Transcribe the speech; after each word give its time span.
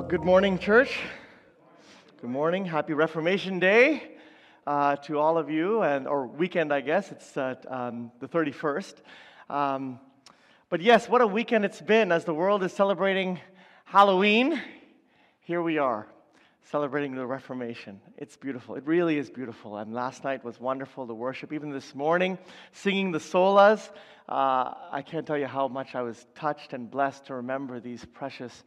Well, 0.00 0.08
good 0.08 0.24
morning, 0.24 0.58
church. 0.58 0.98
Good 2.22 2.30
morning. 2.30 2.64
Happy 2.64 2.94
Reformation 2.94 3.58
Day 3.58 4.02
uh, 4.66 4.96
to 4.96 5.18
all 5.18 5.36
of 5.36 5.50
you, 5.50 5.82
and 5.82 6.08
or 6.08 6.26
weekend, 6.26 6.72
I 6.72 6.80
guess. 6.80 7.12
It's 7.12 7.36
uh, 7.36 7.56
um, 7.68 8.10
the 8.18 8.26
31st. 8.26 8.94
Um, 9.50 10.00
but 10.70 10.80
yes, 10.80 11.06
what 11.06 11.20
a 11.20 11.26
weekend 11.26 11.66
it's 11.66 11.82
been 11.82 12.12
as 12.12 12.24
the 12.24 12.32
world 12.32 12.64
is 12.64 12.72
celebrating 12.72 13.40
Halloween. 13.84 14.62
Here 15.42 15.60
we 15.60 15.76
are, 15.76 16.06
celebrating 16.70 17.14
the 17.14 17.26
Reformation. 17.26 18.00
It's 18.16 18.38
beautiful. 18.38 18.76
It 18.76 18.86
really 18.86 19.18
is 19.18 19.28
beautiful. 19.28 19.76
And 19.76 19.92
last 19.92 20.24
night 20.24 20.42
was 20.42 20.58
wonderful 20.58 21.08
to 21.08 21.12
worship. 21.12 21.52
Even 21.52 21.68
this 21.68 21.94
morning, 21.94 22.38
singing 22.72 23.12
the 23.12 23.18
solas. 23.18 23.90
Uh, 24.26 24.72
I 24.90 25.02
can't 25.06 25.26
tell 25.26 25.36
you 25.36 25.46
how 25.46 25.68
much 25.68 25.94
I 25.94 26.00
was 26.00 26.26
touched 26.34 26.72
and 26.72 26.90
blessed 26.90 27.26
to 27.26 27.34
remember 27.34 27.80
these 27.80 28.02
precious 28.06 28.64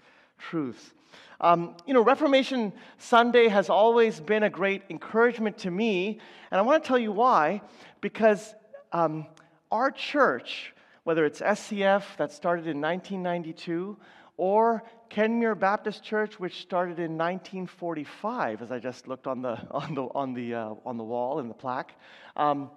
truths. 0.49 0.93
Um, 1.41 1.75
you 1.85 1.93
know, 1.93 2.03
Reformation 2.03 2.71
Sunday 2.97 3.47
has 3.47 3.69
always 3.69 4.19
been 4.19 4.43
a 4.43 4.49
great 4.49 4.83
encouragement 4.89 5.57
to 5.59 5.71
me, 5.71 6.19
and 6.51 6.59
I 6.59 6.61
want 6.61 6.83
to 6.83 6.87
tell 6.87 6.97
you 6.97 7.11
why. 7.11 7.61
Because 8.01 8.53
um, 8.91 9.25
our 9.71 9.91
church, 9.91 10.73
whether 11.03 11.25
it's 11.25 11.41
SCF 11.41 12.03
that 12.17 12.31
started 12.31 12.67
in 12.67 12.79
1992 12.79 13.97
or 14.37 14.83
Kenmure 15.09 15.59
Baptist 15.59 16.03
Church, 16.03 16.39
which 16.39 16.61
started 16.61 16.97
in 16.97 17.17
1945, 17.17 18.61
as 18.61 18.71
I 18.71 18.79
just 18.79 19.07
looked 19.07 19.27
on 19.27 19.41
the 19.41 19.59
on 19.71 19.95
the 19.95 20.03
on 20.03 20.33
the 20.33 20.55
uh, 20.55 20.73
on 20.85 20.97
the 20.97 21.03
wall 21.03 21.39
in 21.39 21.47
the 21.47 21.53
plaque. 21.53 21.93
Um, 22.35 22.71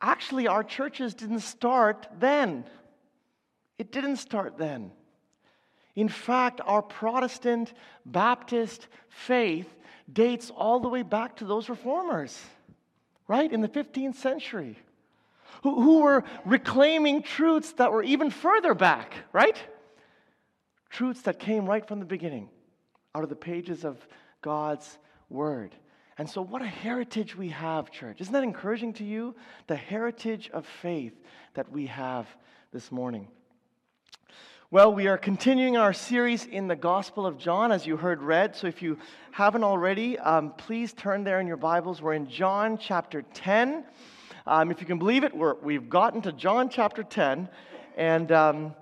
actually, 0.00 0.46
our 0.46 0.62
churches 0.62 1.14
didn't 1.14 1.40
start 1.40 2.06
then. 2.18 2.64
It 3.78 3.92
didn't 3.92 4.16
start 4.16 4.56
then. 4.58 4.92
In 5.98 6.08
fact, 6.08 6.60
our 6.64 6.80
Protestant 6.80 7.72
Baptist 8.06 8.86
faith 9.08 9.66
dates 10.10 10.48
all 10.48 10.78
the 10.78 10.88
way 10.88 11.02
back 11.02 11.38
to 11.38 11.44
those 11.44 11.68
reformers, 11.68 12.40
right, 13.26 13.52
in 13.52 13.62
the 13.62 13.68
15th 13.68 14.14
century, 14.14 14.78
who, 15.64 15.82
who 15.82 16.02
were 16.02 16.22
reclaiming 16.44 17.24
truths 17.24 17.72
that 17.72 17.90
were 17.90 18.04
even 18.04 18.30
further 18.30 18.74
back, 18.74 19.12
right? 19.32 19.60
Truths 20.88 21.22
that 21.22 21.40
came 21.40 21.66
right 21.66 21.84
from 21.84 21.98
the 21.98 22.04
beginning, 22.06 22.48
out 23.12 23.24
of 23.24 23.28
the 23.28 23.34
pages 23.34 23.84
of 23.84 23.98
God's 24.40 24.98
Word. 25.28 25.74
And 26.16 26.30
so, 26.30 26.42
what 26.42 26.62
a 26.62 26.66
heritage 26.68 27.36
we 27.36 27.48
have, 27.48 27.90
church. 27.90 28.20
Isn't 28.20 28.34
that 28.34 28.44
encouraging 28.44 28.92
to 28.94 29.04
you? 29.04 29.34
The 29.66 29.74
heritage 29.74 30.48
of 30.52 30.64
faith 30.64 31.20
that 31.54 31.72
we 31.72 31.86
have 31.86 32.28
this 32.70 32.92
morning. 32.92 33.26
Well, 34.70 34.92
we 34.92 35.06
are 35.06 35.16
continuing 35.16 35.78
our 35.78 35.94
series 35.94 36.44
in 36.44 36.68
the 36.68 36.76
Gospel 36.76 37.24
of 37.24 37.38
John, 37.38 37.72
as 37.72 37.86
you 37.86 37.96
heard 37.96 38.20
read. 38.20 38.54
So 38.54 38.66
if 38.66 38.82
you 38.82 38.98
haven't 39.30 39.64
already, 39.64 40.18
um, 40.18 40.52
please 40.58 40.92
turn 40.92 41.24
there 41.24 41.40
in 41.40 41.46
your 41.46 41.56
Bibles. 41.56 42.02
We're 42.02 42.12
in 42.12 42.28
John 42.28 42.76
chapter 42.76 43.22
10. 43.22 43.82
Um, 44.46 44.70
if 44.70 44.82
you 44.82 44.86
can 44.86 44.98
believe 44.98 45.24
it, 45.24 45.32
we 45.34 45.72
have 45.72 45.88
gotten 45.88 46.20
to 46.20 46.32
John 46.32 46.68
chapter 46.68 47.02
10. 47.02 47.48
And, 47.96 48.30
um, 48.30 48.74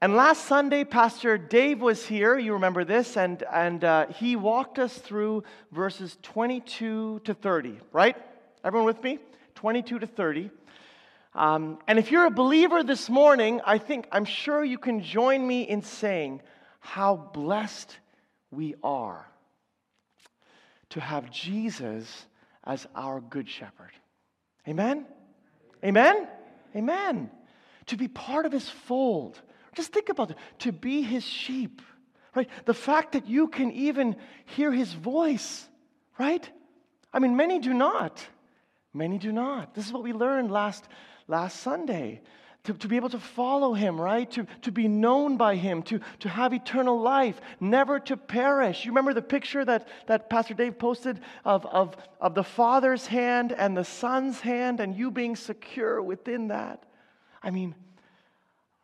and 0.00 0.14
last 0.14 0.44
Sunday, 0.44 0.84
Pastor 0.84 1.36
Dave 1.36 1.80
was 1.80 2.06
here. 2.06 2.38
You 2.38 2.52
remember 2.52 2.84
this. 2.84 3.16
And, 3.16 3.42
and 3.52 3.82
uh, 3.82 4.06
he 4.06 4.36
walked 4.36 4.78
us 4.78 4.98
through 4.98 5.42
verses 5.72 6.16
22 6.22 7.22
to 7.24 7.34
30, 7.34 7.80
right? 7.90 8.16
Everyone 8.62 8.86
with 8.86 9.02
me? 9.02 9.18
22 9.56 9.98
to 9.98 10.06
30. 10.06 10.50
Um, 11.38 11.78
and 11.86 12.00
if 12.00 12.10
you're 12.10 12.26
a 12.26 12.32
believer 12.32 12.82
this 12.82 13.08
morning, 13.08 13.60
I 13.64 13.78
think, 13.78 14.08
I'm 14.10 14.24
sure 14.24 14.64
you 14.64 14.76
can 14.76 15.04
join 15.04 15.46
me 15.46 15.62
in 15.62 15.82
saying 15.82 16.42
how 16.80 17.14
blessed 17.32 17.96
we 18.50 18.74
are 18.82 19.24
to 20.90 21.00
have 21.00 21.30
Jesus 21.30 22.26
as 22.64 22.88
our 22.96 23.20
good 23.20 23.48
shepherd. 23.48 23.92
Amen? 24.66 25.06
Amen? 25.84 26.26
Amen. 26.74 27.30
To 27.86 27.96
be 27.96 28.08
part 28.08 28.44
of 28.44 28.50
his 28.50 28.68
fold. 28.68 29.40
Just 29.76 29.92
think 29.92 30.08
about 30.08 30.32
it. 30.32 30.36
To 30.60 30.72
be 30.72 31.02
his 31.02 31.22
sheep, 31.22 31.80
right? 32.34 32.50
The 32.64 32.74
fact 32.74 33.12
that 33.12 33.28
you 33.28 33.46
can 33.46 33.70
even 33.70 34.16
hear 34.44 34.72
his 34.72 34.92
voice, 34.92 35.68
right? 36.18 36.50
I 37.12 37.20
mean, 37.20 37.36
many 37.36 37.60
do 37.60 37.72
not. 37.72 38.26
Many 38.92 39.18
do 39.18 39.30
not. 39.30 39.74
This 39.74 39.86
is 39.86 39.92
what 39.92 40.02
we 40.02 40.12
learned 40.12 40.50
last 40.50 40.88
last 41.28 41.60
Sunday. 41.60 42.20
To, 42.64 42.74
to 42.74 42.88
be 42.88 42.96
able 42.96 43.08
to 43.10 43.20
follow 43.20 43.72
him, 43.72 44.00
right? 44.00 44.30
To, 44.32 44.46
to 44.62 44.72
be 44.72 44.88
known 44.88 45.36
by 45.36 45.54
him, 45.54 45.82
to, 45.84 46.00
to 46.18 46.28
have 46.28 46.52
eternal 46.52 47.00
life, 47.00 47.40
never 47.60 48.00
to 48.00 48.16
perish. 48.16 48.84
You 48.84 48.90
remember 48.90 49.14
the 49.14 49.22
picture 49.22 49.64
that, 49.64 49.86
that 50.06 50.28
Pastor 50.28 50.54
Dave 50.54 50.78
posted 50.78 51.20
of, 51.44 51.64
of, 51.66 51.96
of 52.20 52.34
the 52.34 52.42
Father's 52.42 53.06
hand 53.06 53.52
and 53.52 53.76
the 53.76 53.84
Son's 53.84 54.40
hand, 54.40 54.80
and 54.80 54.94
you 54.94 55.10
being 55.10 55.36
secure 55.36 56.02
within 56.02 56.48
that? 56.48 56.82
I 57.42 57.50
mean, 57.50 57.74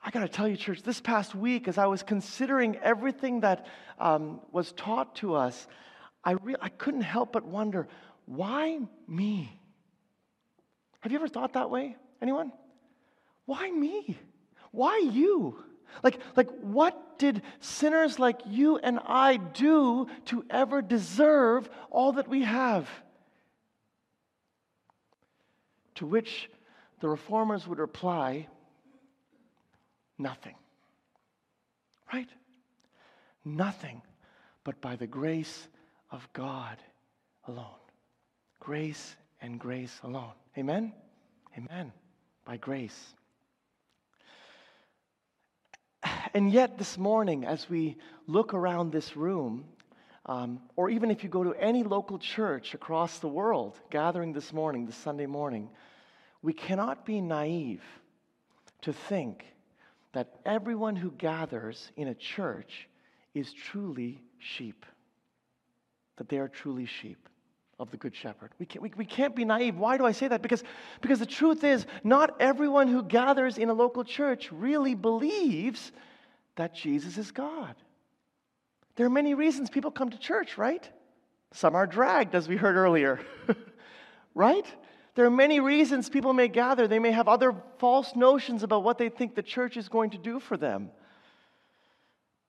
I 0.03 0.11
got 0.11 0.21
to 0.21 0.29
tell 0.29 0.47
you, 0.47 0.57
church, 0.57 0.83
this 0.83 1.01
past 1.01 1.35
week, 1.35 1.67
as 1.67 1.77
I 1.77 1.87
was 1.87 2.03
considering 2.03 2.77
everything 2.77 3.41
that 3.41 3.67
um, 3.99 4.41
was 4.53 4.73
taught 4.73 5.17
to 5.17 5.35
us, 5.35 5.67
I, 6.23 6.33
re- 6.33 6.57
I 6.61 6.69
couldn't 6.69 7.03
help 7.03 7.33
but 7.33 7.45
wonder 7.45 7.89
why 8.25 8.81
me? 9.09 9.61
Have 11.01 11.13
you 11.13 11.19
ever 11.19 11.29
thought 11.29 11.55
that 11.55 11.71
way? 11.71 11.97
Anyone? 12.21 12.53
Why 13.47 13.71
me? 13.71 14.17
Why 14.71 14.99
you? 14.99 15.57
Like, 16.03 16.19
like, 16.37 16.51
what 16.61 17.19
did 17.19 17.43
sinners 17.61 18.19
like 18.19 18.41
you 18.47 18.79
and 18.79 18.99
I 19.05 19.37
do 19.37 20.09
to 20.27 20.45
ever 20.51 20.83
deserve 20.83 21.69
all 21.91 22.13
that 22.13 22.29
we 22.29 22.43
have? 22.43 22.89
To 25.97 26.07
which 26.07 26.51
the 27.01 27.09
reformers 27.09 27.67
would 27.67 27.79
reply, 27.79 28.49
nothing. 30.19 30.57
Right? 32.13 32.29
Nothing 33.45 34.03
but 34.65 34.81
by 34.81 34.97
the 34.97 35.07
grace 35.07 35.69
of 36.11 36.27
God 36.33 36.79
alone. 37.47 37.67
Grace 38.59 39.15
and 39.41 39.61
grace 39.61 40.01
alone. 40.03 40.33
Amen? 40.57 40.93
Amen 41.57 41.93
by 42.45 42.57
grace. 42.57 43.15
And 46.35 46.51
yet, 46.51 46.79
this 46.79 46.99
morning, 46.99 47.45
as 47.45 47.71
we 47.71 47.97
look 48.27 48.53
around 48.55 48.93
this 48.93 49.17
room, 49.17 49.65
um, 50.27 50.61
or 50.77 50.91
even 50.91 51.11
if 51.11 51.23
you 51.23 51.31
go 51.31 51.45
to 51.45 51.55
any 51.55 51.83
local 51.83 52.19
church 52.19 52.75
across 52.75 53.19
the 53.21 53.29
world 53.29 53.79
gathering 53.91 54.33
this 54.33 54.53
morning, 54.53 54.85
this 54.85 54.97
Sunday 54.97 55.27
morning, 55.27 55.71
we 56.43 56.53
cannot 56.53 57.07
be 57.07 57.21
naive 57.21 57.83
to 58.83 58.93
think 58.93 59.45
that 60.13 60.41
everyone 60.45 60.97
who 60.97 61.11
gathers 61.13 61.91
in 61.97 62.09
a 62.09 62.15
church 62.15 62.89
is 63.35 63.53
truly 63.53 64.21
sheep, 64.39 64.85
that 66.17 66.29
they 66.29 66.39
are 66.39 66.49
truly 66.49 66.87
sheep 66.87 67.29
of 67.79 67.91
the 67.91 67.97
Good 67.97 68.15
Shepherd. 68.15 68.53
We 68.59 68.67
can't, 68.67 68.83
we, 68.83 68.93
we 68.97 69.05
can't 69.05 69.35
be 69.35 69.45
naive. 69.45 69.77
Why 69.77 69.99
do 69.99 70.07
I 70.07 70.13
say 70.13 70.29
that? 70.29 70.43
Because, 70.43 70.63
because 71.01 71.19
the 71.19 71.27
truth 71.27 71.65
is, 71.65 71.87
not 72.03 72.41
everyone 72.41 72.89
who 72.89 73.03
gathers 73.03 73.59
in 73.59 73.69
a 73.69 73.75
local 73.75 74.05
church 74.05 74.51
really 74.53 74.95
believes 74.95 75.93
that 76.57 76.75
Jesus 76.75 77.19
is 77.19 77.33
God. 77.33 77.75
There 78.97 79.07
are 79.07 79.11
many 79.11 79.35
reasons 79.35 79.71
people 79.71 79.91
come 79.91 80.11
to 80.11 80.19
church, 80.19 80.57
right? 80.57 80.89
Some 81.53 81.75
are 81.75 81.87
dragged, 81.87 82.35
as 82.35 82.49
we 82.49 82.57
heard 82.57 82.77
earlier, 82.77 83.21
right? 84.35 84.67
There 85.15 85.25
are 85.25 85.31
many 85.31 85.61
reasons 85.61 86.09
people 86.09 86.33
may 86.33 86.49
gather. 86.49 86.89
They 86.89 86.99
may 86.99 87.13
have 87.13 87.29
other 87.29 87.55
false 87.79 88.15
notions 88.17 88.63
about 88.63 88.83
what 88.85 88.99
they 88.99 89.09
think 89.09 89.35
the 89.35 89.43
church 89.43 89.77
is 89.77 89.89
going 89.89 90.11
to 90.11 90.19
do 90.19 90.41
for 90.41 90.57
them. 90.57 90.91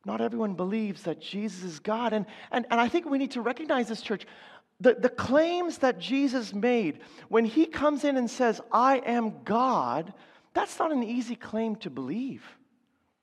Not 0.06 0.22
everyone 0.22 0.54
believes 0.54 1.04
that 1.04 1.20
Jesus 1.20 1.64
is 1.64 1.80
God. 1.80 2.14
And, 2.14 2.28
and, 2.52 2.66
and 2.70 2.80
I 2.80 2.88
think 2.88 3.08
we 3.08 3.18
need 3.18 3.32
to 3.32 3.42
recognize 3.42 3.88
this, 3.88 4.02
church 4.02 4.28
the, 4.82 4.94
the 4.94 5.10
claims 5.10 5.80
that 5.80 6.00
Jesus 6.00 6.54
made, 6.54 7.00
when 7.30 7.46
he 7.46 7.66
comes 7.66 8.04
in 8.04 8.18
and 8.18 8.30
says, 8.30 8.62
I 8.72 8.98
am 8.98 9.44
God, 9.44 10.14
that's 10.54 10.80
not 10.80 10.92
an 10.92 11.04
easy 11.04 11.36
claim 11.36 11.76
to 11.78 11.90
believe. 11.90 12.44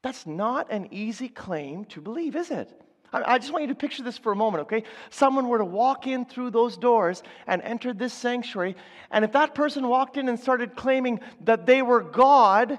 That's 0.03 0.27
not 0.27 0.71
an 0.71 0.89
easy 0.91 1.29
claim 1.29 1.85
to 1.87 2.01
believe, 2.01 2.37
is 2.37 2.51
it? 2.51 2.71
I 3.13 3.39
just 3.39 3.53
want 3.53 3.63
you 3.63 3.69
to 3.69 3.75
picture 3.75 4.03
this 4.03 4.17
for 4.17 4.33
a 4.33 4.37
moment, 4.37 4.63
okay? 4.63 4.85
Someone 5.11 5.49
were 5.49 5.59
to 5.59 5.65
walk 5.67 6.07
in 6.07 6.25
through 6.25 6.51
those 6.51 6.79
doors 6.79 7.23
and 7.47 7.61
enter 7.61 7.93
this 7.93 8.15
sanctuary, 8.15 8.75
and 9.11 9.23
if 9.23 9.33
that 9.33 9.55
person 9.55 9.87
walked 9.87 10.17
in 10.17 10.31
and 10.31 10.41
started 10.41 10.77
claiming 10.77 11.21
that 11.43 11.67
they 11.67 11.83
were 11.83 12.01
God, 12.01 12.79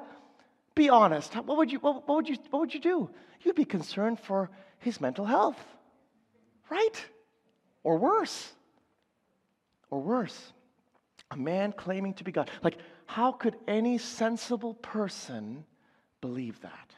be 0.73 0.89
honest. 0.89 1.35
What 1.35 1.57
would 1.57 1.71
you, 1.71 1.77
what, 1.79 2.07
what 2.07 2.15
would 2.15 2.29
you, 2.29 2.37
what 2.49 2.61
would 2.61 2.73
you 2.73 2.79
do? 2.79 3.09
You'd 3.41 3.55
be 3.55 3.65
concerned 3.65 4.19
for 4.19 4.49
his 4.79 4.99
mental 4.99 5.25
health, 5.25 5.63
right? 6.71 7.05
Or 7.83 7.97
worse. 7.97 8.51
Or 9.93 10.01
worse. 10.01 10.53
A 11.29 11.37
man 11.37 11.71
claiming 11.71 12.15
to 12.15 12.23
be 12.23 12.31
God. 12.31 12.49
Like, 12.63 12.79
how 13.05 13.31
could 13.31 13.55
any 13.67 13.99
sensible 13.99 14.73
person 14.73 15.65
believe 16.19 16.59
that? 16.61 16.89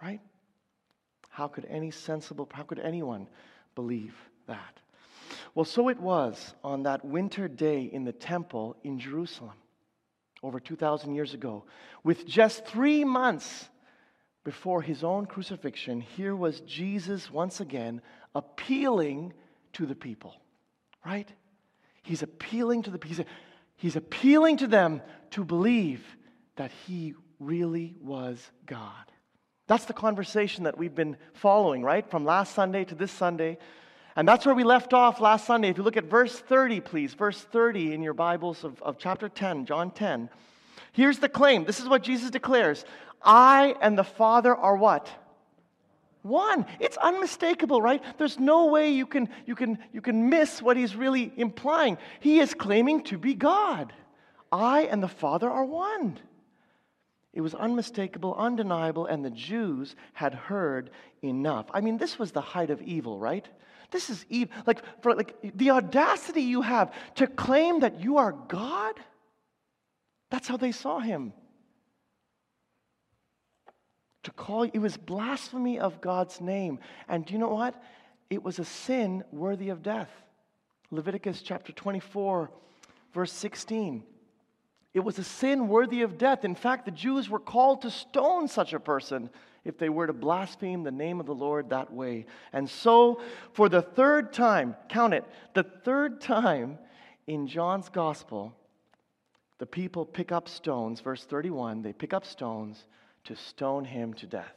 Right? 0.00 0.20
How 1.30 1.48
could 1.48 1.64
any 1.64 1.90
sensible, 1.90 2.48
how 2.52 2.62
could 2.62 2.78
anyone 2.78 3.26
believe 3.74 4.14
that? 4.46 4.78
Well, 5.56 5.64
so 5.64 5.88
it 5.88 5.98
was 5.98 6.54
on 6.62 6.84
that 6.84 7.04
winter 7.04 7.48
day 7.48 7.82
in 7.82 8.04
the 8.04 8.12
temple 8.12 8.76
in 8.84 9.00
Jerusalem 9.00 9.56
over 10.44 10.60
2,000 10.60 11.12
years 11.12 11.34
ago. 11.34 11.64
With 12.04 12.24
just 12.24 12.66
three 12.66 13.04
months 13.04 13.68
before 14.44 14.80
his 14.80 15.02
own 15.02 15.26
crucifixion, 15.26 16.00
here 16.00 16.36
was 16.36 16.60
Jesus 16.60 17.32
once 17.32 17.60
again 17.60 18.00
appealing 18.32 19.32
to 19.72 19.86
the 19.86 19.96
people, 19.96 20.36
right? 21.04 21.28
He's 22.06 22.22
appealing 22.22 22.84
to 22.84 22.90
the 22.90 22.98
people. 22.98 23.24
He's 23.76 23.96
appealing 23.96 24.58
to 24.58 24.68
them 24.68 25.02
to 25.32 25.44
believe 25.44 26.04
that 26.54 26.70
he 26.86 27.14
really 27.40 27.96
was 28.00 28.50
God. 28.64 29.10
That's 29.66 29.86
the 29.86 29.92
conversation 29.92 30.64
that 30.64 30.78
we've 30.78 30.94
been 30.94 31.16
following, 31.34 31.82
right? 31.82 32.08
From 32.08 32.24
last 32.24 32.54
Sunday 32.54 32.84
to 32.84 32.94
this 32.94 33.10
Sunday. 33.10 33.58
And 34.14 34.26
that's 34.26 34.46
where 34.46 34.54
we 34.54 34.62
left 34.62 34.94
off 34.94 35.20
last 35.20 35.46
Sunday. 35.46 35.68
If 35.68 35.78
you 35.78 35.82
look 35.82 35.96
at 35.96 36.04
verse 36.04 36.38
30, 36.38 36.80
please, 36.80 37.12
verse 37.12 37.40
30 37.40 37.92
in 37.92 38.02
your 38.02 38.14
Bibles 38.14 38.62
of, 38.62 38.80
of 38.82 38.98
chapter 38.98 39.28
10, 39.28 39.66
John 39.66 39.90
10. 39.90 40.30
Here's 40.92 41.18
the 41.18 41.28
claim. 41.28 41.64
This 41.64 41.80
is 41.80 41.88
what 41.88 42.04
Jesus 42.04 42.30
declares 42.30 42.84
I 43.20 43.74
and 43.80 43.98
the 43.98 44.04
Father 44.04 44.54
are 44.54 44.76
what? 44.76 45.10
One. 46.26 46.66
It's 46.80 46.96
unmistakable, 46.96 47.80
right? 47.80 48.02
There's 48.18 48.38
no 48.38 48.66
way 48.66 48.90
you 48.90 49.06
can, 49.06 49.28
you, 49.46 49.54
can, 49.54 49.78
you 49.92 50.00
can 50.00 50.28
miss 50.28 50.60
what 50.60 50.76
he's 50.76 50.96
really 50.96 51.32
implying. 51.36 51.98
He 52.20 52.40
is 52.40 52.54
claiming 52.54 53.02
to 53.04 53.18
be 53.18 53.34
God. 53.34 53.92
I 54.50 54.82
and 54.82 55.02
the 55.02 55.08
Father 55.08 55.50
are 55.50 55.64
one. 55.64 56.18
It 57.32 57.42
was 57.42 57.54
unmistakable, 57.54 58.34
undeniable, 58.34 59.06
and 59.06 59.24
the 59.24 59.30
Jews 59.30 59.94
had 60.14 60.32
heard 60.32 60.90
enough. 61.22 61.66
I 61.74 61.82
mean, 61.82 61.98
this 61.98 62.18
was 62.18 62.32
the 62.32 62.40
height 62.40 62.70
of 62.70 62.80
evil, 62.80 63.18
right? 63.18 63.46
This 63.90 64.08
is 64.08 64.24
evil. 64.30 64.54
Like, 64.66 64.82
for, 65.02 65.14
like 65.14 65.36
the 65.42 65.70
audacity 65.70 66.42
you 66.42 66.62
have 66.62 66.94
to 67.16 67.26
claim 67.26 67.80
that 67.80 68.00
you 68.00 68.16
are 68.16 68.32
God. 68.32 68.94
That's 70.30 70.48
how 70.48 70.56
they 70.56 70.72
saw 70.72 70.98
him. 70.98 71.34
To 74.26 74.32
call 74.32 74.64
it 74.64 74.76
was 74.78 74.96
blasphemy 74.96 75.78
of 75.78 76.00
God's 76.00 76.40
name. 76.40 76.80
And 77.08 77.24
do 77.24 77.32
you 77.32 77.38
know 77.38 77.54
what? 77.54 77.80
It 78.28 78.42
was 78.42 78.58
a 78.58 78.64
sin 78.64 79.22
worthy 79.30 79.68
of 79.68 79.84
death. 79.84 80.10
Leviticus 80.90 81.42
chapter 81.42 81.72
24, 81.72 82.50
verse 83.14 83.30
16. 83.30 84.02
It 84.94 84.98
was 84.98 85.20
a 85.20 85.22
sin 85.22 85.68
worthy 85.68 86.02
of 86.02 86.18
death. 86.18 86.44
In 86.44 86.56
fact, 86.56 86.86
the 86.86 86.90
Jews 86.90 87.30
were 87.30 87.38
called 87.38 87.82
to 87.82 87.90
stone 87.92 88.48
such 88.48 88.72
a 88.72 88.80
person 88.80 89.30
if 89.64 89.78
they 89.78 89.88
were 89.88 90.08
to 90.08 90.12
blaspheme 90.12 90.82
the 90.82 90.90
name 90.90 91.20
of 91.20 91.26
the 91.26 91.32
Lord 91.32 91.70
that 91.70 91.92
way. 91.92 92.26
And 92.52 92.68
so, 92.68 93.20
for 93.52 93.68
the 93.68 93.82
third 93.82 94.32
time, 94.32 94.74
count 94.88 95.14
it, 95.14 95.24
the 95.54 95.62
third 95.62 96.20
time 96.20 96.80
in 97.28 97.46
John's 97.46 97.90
gospel, 97.90 98.56
the 99.58 99.66
people 99.66 100.04
pick 100.04 100.32
up 100.32 100.48
stones, 100.48 101.00
verse 101.00 101.24
31, 101.24 101.82
they 101.82 101.92
pick 101.92 102.12
up 102.12 102.26
stones 102.26 102.86
to 103.26 103.36
stone 103.36 103.84
him 103.84 104.14
to 104.14 104.26
death. 104.26 104.54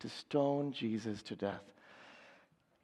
To 0.00 0.08
stone 0.08 0.72
Jesus 0.72 1.22
to 1.24 1.36
death. 1.36 1.62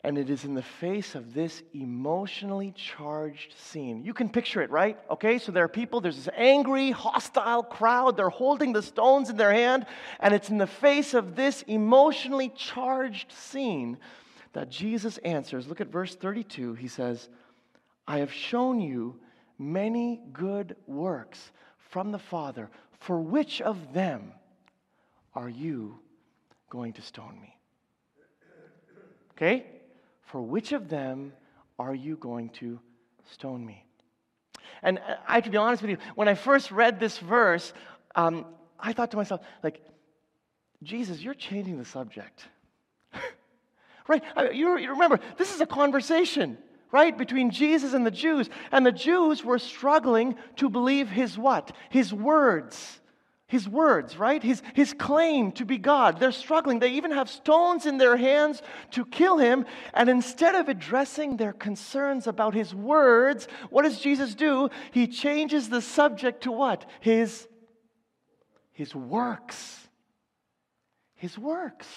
And 0.03 0.17
it 0.17 0.31
is 0.31 0.45
in 0.47 0.55
the 0.55 0.63
face 0.63 1.15
of 1.15 1.35
this 1.35 1.63
emotionally 1.75 2.73
charged 2.75 3.55
scene. 3.59 4.03
You 4.03 4.15
can 4.15 4.31
picture 4.31 4.63
it, 4.63 4.71
right? 4.71 4.99
Okay, 5.11 5.37
so 5.37 5.53
there 5.53 5.65
are 5.65 5.69
people, 5.69 6.01
there's 6.01 6.17
this 6.17 6.35
angry, 6.35 6.91
hostile 6.91 7.63
crowd. 7.63 8.17
They're 8.17 8.31
holding 8.31 8.73
the 8.73 8.83
stones 8.83 9.29
in 9.29 9.37
their 9.37 9.53
hand. 9.53 9.85
And 10.19 10.33
it's 10.33 10.49
in 10.49 10.57
the 10.57 10.67
face 10.67 11.13
of 11.13 11.37
this 11.37 11.63
emotionally 11.67 12.49
charged 12.57 13.31
scene 13.31 13.99
that 14.55 14.71
Jesus 14.71 15.19
answers. 15.19 15.69
Look 15.69 15.83
at 15.83 15.89
verse 15.89 16.15
32. 16.15 16.75
He 16.75 16.89
says, 16.89 17.29
I 18.09 18.19
have 18.19 18.33
shown 18.33 18.81
you 18.81 19.21
many 19.59 20.23
good 20.33 20.77
works 20.87 21.53
from 21.91 22.11
the 22.11 22.19
Father. 22.19 22.71
For 23.01 23.19
which 23.19 23.61
of 23.61 23.93
them 23.93 24.33
are 25.35 25.49
you 25.49 25.99
going 26.69 26.93
to 26.95 27.03
stone 27.03 27.41
me? 27.41 27.57
Okay? 29.33 29.67
For 30.23 30.41
which 30.41 30.73
of 30.73 30.89
them 30.89 31.33
are 31.79 31.95
you 31.95 32.17
going 32.17 32.51
to 32.61 32.79
stone 33.33 33.65
me? 33.65 33.85
And 34.83 35.01
I 35.27 35.37
have 35.37 35.45
to 35.45 35.51
be 35.51 35.57
honest 35.57 35.83
with 35.83 35.91
you, 35.91 35.99
when 36.15 36.29
I 36.29 36.35
first 36.35 36.71
read 36.71 37.01
this 37.01 37.19
verse, 37.19 37.73
um, 38.15 38.47
I 38.79 38.93
thought 38.93 39.11
to 39.13 39.17
myself, 39.17 39.41
like, 39.63 39.81
Jesus, 40.83 41.21
you're 41.21 41.35
changing 41.35 41.79
the 41.79 41.85
subject. 41.85 42.47
right? 44.09 44.23
You, 44.53 44.79
you 44.79 44.91
remember, 44.91 45.21
this 45.37 45.55
is 45.55 45.61
a 45.61 45.67
conversation, 45.67 46.59
right, 46.93 47.17
between 47.17 47.51
Jesus 47.51 47.93
and 47.93 48.07
the 48.07 48.11
Jews. 48.11 48.49
And 48.73 48.85
the 48.85 48.93
Jews 48.93 49.45
were 49.45 49.59
struggling 49.59 50.37
to 50.57 50.69
believe 50.69 51.09
his 51.09 51.39
what? 51.39 51.73
His 51.89 52.13
words 52.13 53.01
his 53.51 53.69
words, 53.69 54.17
right? 54.17 54.41
His, 54.41 54.63
his 54.75 54.93
claim 54.93 55.51
to 55.53 55.65
be 55.65 55.77
God. 55.77 56.21
They're 56.21 56.31
struggling. 56.31 56.79
They 56.79 56.93
even 56.93 57.11
have 57.11 57.29
stones 57.29 57.85
in 57.85 57.99
their 57.99 58.17
hands 58.17 58.63
to 58.93 59.05
kill 59.05 59.39
him. 59.39 59.67
And 59.93 60.09
instead 60.09 60.55
of 60.55 60.69
addressing 60.69 61.37
their 61.37 61.53
concerns 61.53 62.29
about 62.29 62.55
his 62.55 62.73
words, 62.73 63.49
what 63.69 63.83
does 63.83 63.99
Jesus 63.99 64.37
do? 64.37 64.71
He 64.93 65.09
changes 65.09 65.69
the 65.69 65.83
subject 65.83 66.45
to 66.45 66.53
what? 66.53 66.89
His, 67.01 67.49
his 68.71 68.95
works. 68.95 69.89
His 71.17 71.37
works. 71.37 71.89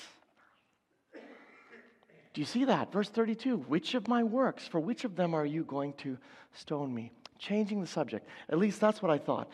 Do 2.33 2.41
you 2.41 2.45
see 2.45 2.65
that? 2.65 2.91
Verse 2.91 3.09
32 3.09 3.57
Which 3.57 3.93
of 3.93 4.07
my 4.07 4.23
works, 4.23 4.67
for 4.67 4.79
which 4.79 5.03
of 5.03 5.15
them 5.15 5.33
are 5.33 5.45
you 5.45 5.63
going 5.63 5.93
to 5.93 6.17
stone 6.53 6.93
me? 6.93 7.11
Changing 7.37 7.81
the 7.81 7.87
subject. 7.87 8.27
At 8.49 8.57
least 8.57 8.79
that's 8.79 9.01
what 9.01 9.11
I 9.11 9.17
thought. 9.17 9.49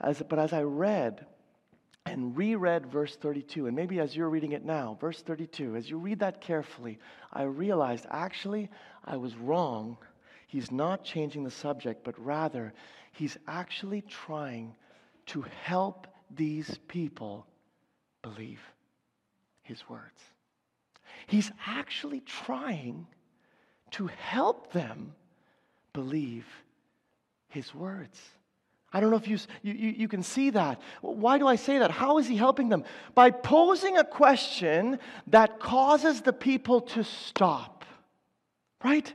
As, 0.00 0.22
but 0.28 0.38
as 0.38 0.52
I 0.52 0.62
read 0.62 1.24
and 2.04 2.36
reread 2.36 2.86
verse 2.86 3.16
32, 3.16 3.66
and 3.66 3.76
maybe 3.76 4.00
as 4.00 4.16
you're 4.16 4.30
reading 4.30 4.52
it 4.52 4.64
now, 4.64 4.96
verse 5.00 5.22
32, 5.22 5.76
as 5.76 5.88
you 5.90 5.98
read 5.98 6.20
that 6.20 6.40
carefully, 6.40 6.98
I 7.32 7.42
realized 7.42 8.06
actually 8.10 8.70
I 9.04 9.16
was 9.16 9.36
wrong. 9.36 9.96
He's 10.46 10.70
not 10.70 11.04
changing 11.04 11.44
the 11.44 11.50
subject, 11.50 12.04
but 12.04 12.18
rather 12.18 12.72
he's 13.12 13.36
actually 13.46 14.02
trying 14.02 14.74
to 15.26 15.44
help 15.62 16.06
these 16.30 16.78
people 16.88 17.46
believe 18.22 18.60
his 19.62 19.88
words. 19.88 20.22
He's 21.26 21.50
actually 21.66 22.20
trying 22.20 23.06
to 23.92 24.06
help 24.08 24.72
them 24.72 25.14
believe 25.92 26.46
his 27.48 27.74
words. 27.74 28.20
I 28.92 29.00
don't 29.00 29.10
know 29.10 29.16
if 29.16 29.28
you, 29.28 29.38
you, 29.62 29.72
you 29.72 30.08
can 30.08 30.22
see 30.22 30.50
that. 30.50 30.80
Why 31.02 31.38
do 31.38 31.46
I 31.46 31.56
say 31.56 31.78
that? 31.78 31.90
How 31.90 32.18
is 32.18 32.26
he 32.26 32.36
helping 32.36 32.68
them? 32.68 32.84
By 33.14 33.30
posing 33.30 33.98
a 33.98 34.04
question 34.04 34.98
that 35.26 35.60
causes 35.60 36.22
the 36.22 36.32
people 36.32 36.80
to 36.82 37.04
stop, 37.04 37.84
right? 38.84 39.12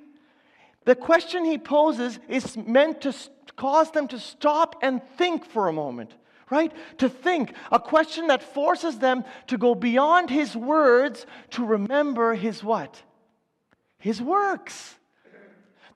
The 0.86 0.96
question 0.96 1.46
he 1.46 1.58
poses 1.58 2.20
is 2.28 2.58
meant 2.58 3.02
to 3.02 3.16
cause 3.56 3.92
them 3.92 4.08
to 4.10 4.20
stop 4.20 4.76
and 4.82 5.02
think 5.18 5.46
for 5.46 5.68
a 5.68 5.74
moment, 5.74 6.14
right? 6.52 6.72
To 7.00 7.10
think. 7.10 7.54
A 7.72 7.80
question 7.80 8.28
that 8.28 8.44
forces 8.44 9.00
them 9.00 9.24
to 9.48 9.58
go 9.58 9.74
beyond 9.74 10.30
his 10.30 10.56
words 10.56 11.26
to 11.52 11.66
remember 11.66 12.36
his 12.36 12.64
what? 12.64 13.02
His 13.98 14.22
works 14.22 14.96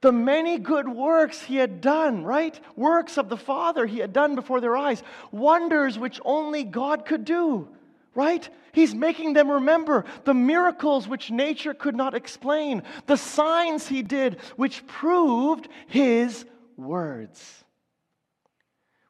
the 0.06 0.12
many 0.12 0.60
good 0.60 0.88
works 0.88 1.42
he 1.42 1.56
had 1.56 1.82
done, 1.82 2.24
right? 2.24 2.60
Works 2.76 3.18
of 3.18 3.28
the 3.28 3.38
Father 3.38 3.88
he 3.88 3.98
had 3.98 4.14
done 4.14 4.36
before 4.36 4.62
their 4.62 4.78
eyes, 4.78 5.02
wonders 5.32 5.98
which 5.98 6.22
only 6.24 6.64
God 6.64 7.06
could 7.08 7.26
do, 7.26 7.68
right? 8.14 8.48
He's 8.72 8.94
making 8.94 9.34
them 9.34 9.50
remember 9.50 10.06
the 10.26 10.36
miracles 10.36 11.08
which 11.08 11.32
nature 11.32 11.74
could 11.74 11.96
not 11.96 12.14
explain, 12.14 12.84
the 13.08 13.16
signs 13.18 13.88
he 13.88 14.04
did 14.04 14.40
which 14.58 14.86
proved 14.86 15.70
his 15.88 16.46
words, 16.78 17.64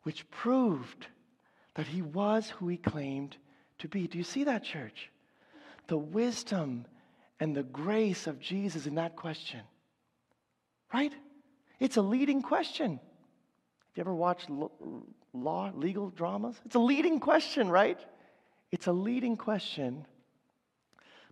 which 0.04 0.30
proved 0.30 1.08
that 1.76 1.88
he 1.88 2.02
was 2.02 2.50
who 2.50 2.68
he 2.68 2.78
claimed 2.78 3.38
to 3.80 3.88
be. 3.88 4.08
Do 4.08 4.18
you 4.18 4.24
see 4.24 4.46
that, 4.46 4.64
church? 4.64 5.12
The 5.88 5.98
wisdom 5.98 6.86
and 7.40 7.56
the 7.56 7.64
grace 7.64 8.28
of 8.28 8.40
Jesus 8.40 8.88
in 8.88 8.96
that 8.96 9.16
question. 9.16 9.62
Right? 10.94 11.14
It's 11.80 11.98
a 11.98 12.02
leading 12.02 12.42
question. 12.42 12.92
Have 12.94 13.98
you 13.98 14.02
ever 14.02 14.16
watched 14.16 14.50
law, 15.34 15.72
legal 15.76 16.10
dramas? 16.10 16.60
It's 16.66 16.76
a 16.76 16.80
leading 16.80 17.20
question, 17.20 17.70
right? 17.70 18.00
It's 18.72 18.88
a 18.88 18.94
leading 18.94 19.38
question. 19.38 20.06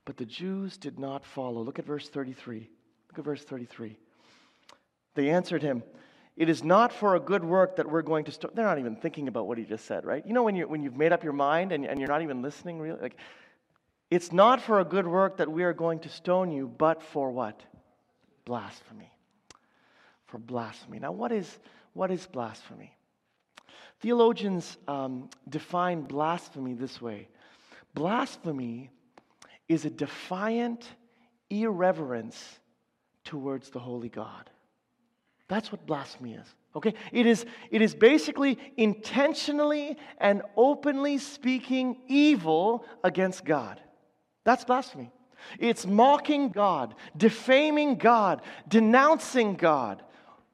But 0.05 0.17
the 0.17 0.25
Jews 0.25 0.77
did 0.77 0.99
not 0.99 1.25
follow. 1.25 1.61
Look 1.61 1.79
at 1.79 1.85
verse 1.85 2.09
33. 2.09 2.69
Look 3.09 3.19
at 3.19 3.25
verse 3.25 3.43
33. 3.43 3.97
They 5.15 5.29
answered 5.29 5.61
him, 5.61 5.83
It 6.35 6.49
is 6.49 6.63
not 6.63 6.91
for 6.91 7.15
a 7.15 7.19
good 7.19 7.43
work 7.43 7.75
that 7.75 7.89
we're 7.89 8.01
going 8.01 8.25
to 8.25 8.31
stone. 8.31 8.51
They're 8.55 8.65
not 8.65 8.79
even 8.79 8.95
thinking 8.95 9.27
about 9.27 9.47
what 9.47 9.57
he 9.57 9.65
just 9.65 9.85
said, 9.85 10.03
right? 10.03 10.25
You 10.25 10.33
know 10.33 10.43
when, 10.43 10.55
you 10.55 10.67
when 10.67 10.81
you've 10.81 10.97
made 10.97 11.11
up 11.11 11.23
your 11.23 11.33
mind 11.33 11.71
and, 11.71 11.85
and 11.85 11.99
you're 11.99 12.09
not 12.09 12.23
even 12.23 12.41
listening, 12.41 12.79
really? 12.79 12.99
Like, 12.99 13.17
it's 14.09 14.31
not 14.31 14.61
for 14.61 14.79
a 14.79 14.85
good 14.85 15.07
work 15.07 15.37
that 15.37 15.51
we 15.51 15.63
are 15.63 15.73
going 15.73 15.99
to 15.99 16.09
stone 16.09 16.51
you, 16.51 16.67
but 16.67 17.03
for 17.03 17.31
what? 17.31 17.61
Blasphemy. 18.45 19.11
For 20.25 20.39
blasphemy. 20.39 20.99
Now, 20.99 21.11
what 21.11 21.31
is, 21.31 21.59
what 21.93 22.09
is 22.09 22.25
blasphemy? 22.25 22.95
Theologians 24.01 24.77
um, 24.87 25.29
define 25.47 26.01
blasphemy 26.01 26.73
this 26.73 27.01
way 27.01 27.27
blasphemy 27.93 28.89
is 29.69 29.85
a 29.85 29.89
defiant 29.89 30.85
irreverence 31.49 32.59
towards 33.23 33.69
the 33.69 33.79
holy 33.79 34.09
God. 34.09 34.49
That's 35.53 35.71
what 35.71 35.85
blasphemy 35.85 36.33
is. 36.33 36.47
Okay? 36.75 36.95
It 37.11 37.27
is, 37.27 37.45
it 37.69 37.83
is 37.83 37.93
basically 37.93 38.57
intentionally 38.75 39.97
and 40.17 40.41
openly 40.57 41.19
speaking 41.19 41.97
evil 42.07 42.83
against 43.03 43.45
God. 43.45 43.79
That's 44.45 44.65
blasphemy. 44.65 45.11
It's 45.59 45.85
mocking 45.85 46.49
God, 46.49 46.95
defaming 47.15 47.97
God, 47.97 48.41
denouncing 48.67 49.53
God, 49.53 50.01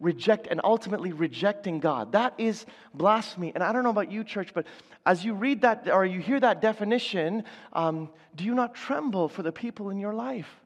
reject 0.02 0.48
and 0.48 0.60
ultimately 0.66 1.14
rejecting 1.14 1.80
God. 1.80 2.12
That 2.12 2.34
is 2.38 2.66
blasphemy. 2.94 3.54
And 3.56 3.64
I 3.64 3.72
don't 3.72 3.84
know 3.84 3.90
about 3.90 4.12
you, 4.12 4.26
church, 4.26 4.54
but 4.54 4.68
as 5.06 5.24
you 5.24 5.34
read 5.34 5.62
that 5.62 5.90
or 5.90 6.06
you 6.06 6.20
hear 6.20 6.42
that 6.42 6.60
definition, 6.60 7.46
um, 7.72 8.10
do 8.36 8.44
you 8.44 8.54
not 8.54 8.76
tremble 8.76 9.30
for 9.30 9.44
the 9.44 9.54
people 9.54 9.92
in 9.92 9.98
your 9.98 10.14
life? 10.14 10.60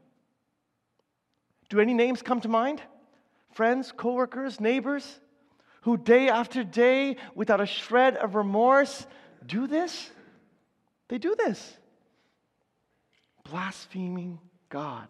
Do 1.69 1.79
any 1.79 1.93
names 1.93 2.23
come 2.23 2.41
to 2.41 2.47
mind? 2.47 2.81
Friends, 3.53 3.91
coworkers, 3.91 4.60
neighbors, 4.60 5.19
who 5.81 5.98
day 5.98 6.29
after 6.29 6.63
day, 6.63 7.17
without 7.36 7.62
a 7.62 7.65
shred 7.65 8.15
of 8.15 8.36
remorse, 8.36 9.05
do 9.45 9.67
this? 9.67 10.10
They 11.10 11.17
do 11.17 11.36
this. 11.38 11.77
Blaspheming 13.50 14.39
God. 14.69 15.07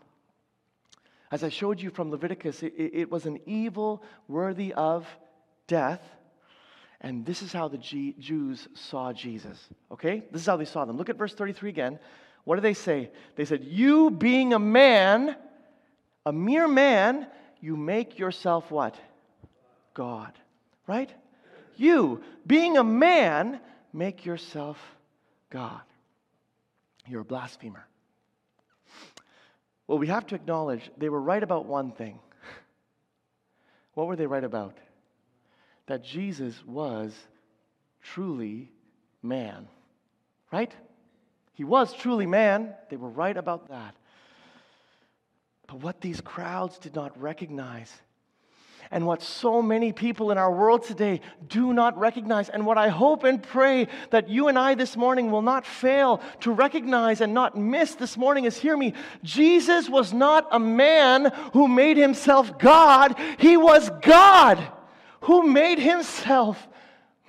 As 1.31 1.43
I 1.43 1.49
showed 1.49 1.81
you 1.81 1.89
from 1.89 2.11
Leviticus, 2.11 2.63
it, 2.63 2.73
it 2.75 3.11
was 3.11 3.25
an 3.25 3.39
evil 3.45 4.03
worthy 4.27 4.73
of 4.73 5.07
death. 5.67 6.01
And 7.01 7.25
this 7.25 7.41
is 7.41 7.51
how 7.51 7.67
the 7.67 7.77
G- 7.77 8.15
Jews 8.19 8.67
saw 8.73 9.13
Jesus. 9.13 9.59
Okay? 9.91 10.23
This 10.31 10.41
is 10.41 10.47
how 10.47 10.57
they 10.57 10.65
saw 10.65 10.85
them. 10.85 10.97
Look 10.97 11.09
at 11.09 11.17
verse 11.17 11.33
33 11.33 11.69
again. 11.69 11.99
What 12.43 12.55
do 12.55 12.61
they 12.61 12.73
say? 12.73 13.09
They 13.35 13.45
said, 13.45 13.63
You 13.63 14.11
being 14.11 14.53
a 14.53 14.59
man, 14.59 15.35
a 16.25 16.33
mere 16.33 16.67
man, 16.67 17.27
you 17.63 17.77
make 17.77 18.19
yourself 18.19 18.69
what? 18.69 18.93
God. 19.93 20.33
Right? 20.85 21.09
You, 21.77 22.21
being 22.45 22.75
a 22.75 22.83
man, 22.83 23.61
make 23.93 24.25
yourself 24.25 24.77
God. 25.49 25.79
You're 27.07 27.21
a 27.21 27.25
blasphemer. 27.25 27.87
Well, 29.87 29.97
we 29.97 30.07
have 30.07 30.27
to 30.27 30.35
acknowledge 30.35 30.91
they 30.97 31.07
were 31.07 31.21
right 31.21 31.41
about 31.41 31.65
one 31.65 31.93
thing. 31.93 32.19
What 33.93 34.07
were 34.07 34.17
they 34.17 34.27
right 34.27 34.43
about? 34.43 34.77
That 35.85 36.03
Jesus 36.03 36.61
was 36.65 37.13
truly 38.01 38.71
man. 39.21 39.69
Right? 40.51 40.75
He 41.53 41.63
was 41.63 41.93
truly 41.93 42.25
man. 42.25 42.73
They 42.89 42.97
were 42.97 43.09
right 43.09 43.37
about 43.37 43.69
that. 43.69 43.95
But 45.67 45.81
what 45.81 46.01
these 46.01 46.21
crowds 46.21 46.77
did 46.77 46.95
not 46.95 47.19
recognize 47.19 47.91
and 48.93 49.07
what 49.07 49.23
so 49.23 49.61
many 49.61 49.91
people 49.91 50.29
in 50.31 50.37
our 50.37 50.51
world 50.51 50.83
today 50.83 51.21
do 51.47 51.73
not 51.73 51.97
recognize. 51.97 52.49
And 52.49 52.63
what 52.63 52.77
I 52.77 52.89
hope 52.89 53.23
and 53.23 53.41
pray 53.41 53.87
that 54.11 54.29
you 54.29 54.49
and 54.49 54.57
I 54.57 54.75
this 54.75 54.95
morning 54.95 55.31
will 55.31 55.41
not 55.41 55.65
fail 55.65 56.21
to 56.41 56.51
recognize 56.51 57.19
and 57.19 57.33
not 57.33 57.57
miss 57.57 57.95
this 57.95 58.17
morning 58.17 58.45
is 58.45 58.55
hear 58.55 58.77
me. 58.77 58.93
Jesus 59.23 59.89
was 59.89 60.13
not 60.13 60.47
a 60.51 60.59
man 60.59 61.31
who 61.53 61.67
made 61.67 61.97
himself 61.97 62.59
God, 62.59 63.17
he 63.39 63.57
was 63.57 63.89
God 64.01 64.63
who 65.21 65.47
made 65.47 65.79
himself 65.79 66.67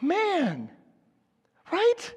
man. 0.03 0.69
Right? 1.73 2.15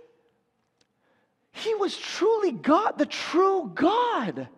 He 1.52 1.74
was 1.76 1.96
truly 1.96 2.52
God, 2.52 2.98
the 2.98 3.06
true 3.06 3.72
God 3.74 4.50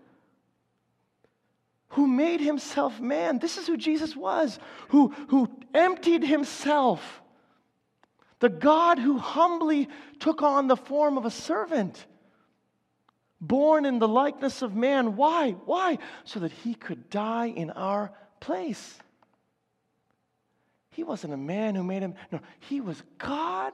who 1.90 2.08
made 2.08 2.40
himself 2.40 3.00
man. 3.00 3.40
This 3.40 3.58
is 3.58 3.68
who 3.68 3.78
Jesus 3.78 4.16
was, 4.16 4.60
who, 4.90 5.10
who 5.30 5.50
emptied 5.74 6.24
himself. 6.24 7.22
The 8.40 8.50
God 8.50 9.00
who 9.00 9.18
humbly 9.18 9.90
took 10.20 10.42
on 10.44 10.68
the 10.68 10.78
form 10.78 11.18
of 11.18 11.26
a 11.26 11.32
servant, 11.32 12.06
born 13.42 13.86
in 13.86 14.00
the 14.00 14.08
likeness 14.08 14.62
of 14.62 14.76
man. 14.76 15.16
Why? 15.16 15.52
Why? 15.66 15.98
So 16.24 16.40
that 16.42 16.52
he 16.52 16.74
could 16.74 17.10
die 17.10 17.48
in 17.48 17.72
our 17.72 18.12
place. 18.40 18.98
He 20.92 21.04
wasn't 21.04 21.34
a 21.34 21.38
man 21.38 21.76
who 21.76 21.84
made 21.84 22.02
him, 22.02 22.16
no, 22.32 22.40
he 22.60 22.82
was 22.82 23.02
God 23.18 23.74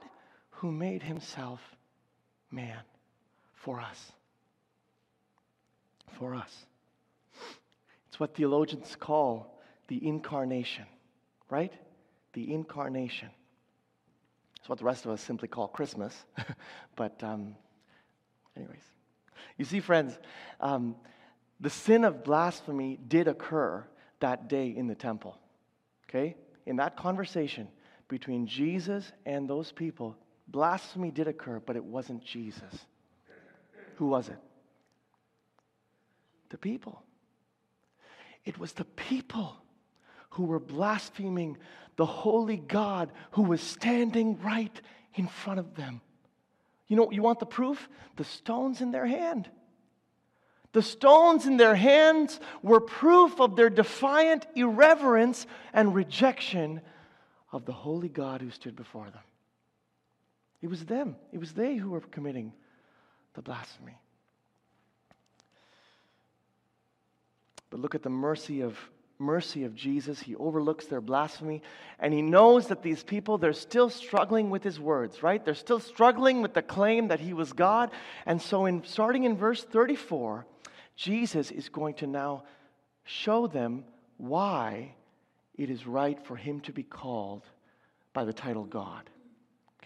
who 0.50 0.72
made 0.72 1.02
himself 1.02 1.60
man 2.50 2.78
for 3.54 3.80
us. 3.80 4.12
For 6.18 6.34
us. 6.34 6.66
It's 8.16 8.20
what 8.20 8.34
theologians 8.34 8.96
call 8.98 9.60
the 9.88 10.08
incarnation, 10.08 10.86
right? 11.50 11.74
The 12.32 12.50
incarnation. 12.50 13.28
It's 14.58 14.70
what 14.70 14.78
the 14.78 14.86
rest 14.86 15.04
of 15.04 15.10
us 15.10 15.20
simply 15.20 15.48
call 15.48 15.68
Christmas. 15.68 16.14
but, 16.96 17.22
um, 17.22 17.56
anyways. 18.56 18.80
You 19.58 19.66
see, 19.66 19.80
friends, 19.80 20.18
um, 20.62 20.96
the 21.60 21.68
sin 21.68 22.04
of 22.04 22.24
blasphemy 22.24 22.98
did 23.06 23.28
occur 23.28 23.84
that 24.20 24.48
day 24.48 24.68
in 24.74 24.86
the 24.86 24.94
temple. 24.94 25.36
Okay? 26.08 26.36
In 26.64 26.76
that 26.76 26.96
conversation 26.96 27.68
between 28.08 28.46
Jesus 28.46 29.12
and 29.26 29.46
those 29.46 29.72
people, 29.72 30.16
blasphemy 30.48 31.10
did 31.10 31.28
occur, 31.28 31.60
but 31.60 31.76
it 31.76 31.84
wasn't 31.84 32.24
Jesus. 32.24 32.86
Who 33.96 34.06
was 34.06 34.30
it? 34.30 34.38
The 36.48 36.56
people. 36.56 37.02
It 38.46 38.58
was 38.58 38.72
the 38.72 38.84
people 38.84 39.56
who 40.30 40.44
were 40.44 40.60
blaspheming 40.60 41.58
the 41.96 42.06
holy 42.06 42.58
God 42.58 43.10
who 43.32 43.42
was 43.42 43.60
standing 43.60 44.40
right 44.40 44.80
in 45.14 45.26
front 45.26 45.58
of 45.58 45.74
them. 45.74 46.00
You 46.88 46.96
know, 46.96 47.10
you 47.10 47.22
want 47.22 47.40
the 47.40 47.46
proof? 47.46 47.88
The 48.16 48.24
stones 48.24 48.80
in 48.80 48.92
their 48.92 49.06
hand. 49.06 49.50
The 50.72 50.82
stones 50.82 51.46
in 51.46 51.56
their 51.56 51.74
hands 51.74 52.38
were 52.62 52.80
proof 52.80 53.40
of 53.40 53.56
their 53.56 53.70
defiant 53.70 54.46
irreverence 54.54 55.46
and 55.72 55.94
rejection 55.94 56.82
of 57.50 57.64
the 57.64 57.72
holy 57.72 58.10
God 58.10 58.42
who 58.42 58.50
stood 58.50 58.76
before 58.76 59.06
them. 59.10 59.22
It 60.60 60.68
was 60.68 60.84
them, 60.84 61.16
it 61.32 61.38
was 61.38 61.52
they 61.52 61.76
who 61.76 61.90
were 61.90 62.00
committing 62.00 62.52
the 63.34 63.42
blasphemy. 63.42 63.98
But 67.76 67.82
look 67.82 67.94
at 67.94 68.02
the 68.02 68.08
mercy 68.08 68.62
of 68.62 68.78
mercy 69.18 69.64
of 69.64 69.74
Jesus. 69.74 70.18
He 70.18 70.34
overlooks 70.34 70.86
their 70.86 71.02
blasphemy 71.02 71.60
and 71.98 72.14
he 72.14 72.22
knows 72.22 72.68
that 72.68 72.82
these 72.82 73.02
people 73.02 73.36
they're 73.36 73.52
still 73.52 73.90
struggling 73.90 74.48
with 74.48 74.62
his 74.62 74.80
words, 74.80 75.22
right? 75.22 75.44
They're 75.44 75.54
still 75.54 75.78
struggling 75.78 76.40
with 76.40 76.54
the 76.54 76.62
claim 76.62 77.08
that 77.08 77.20
he 77.20 77.34
was 77.34 77.52
God. 77.52 77.90
And 78.24 78.40
so 78.40 78.64
in 78.64 78.82
starting 78.84 79.24
in 79.24 79.36
verse 79.36 79.62
34, 79.62 80.46
Jesus 80.96 81.50
is 81.50 81.68
going 81.68 81.96
to 81.96 82.06
now 82.06 82.44
show 83.04 83.46
them 83.46 83.84
why 84.16 84.94
it 85.54 85.68
is 85.68 85.86
right 85.86 86.18
for 86.24 86.36
him 86.36 86.60
to 86.60 86.72
be 86.72 86.82
called 86.82 87.42
by 88.14 88.24
the 88.24 88.32
title 88.32 88.64
God. 88.64 89.10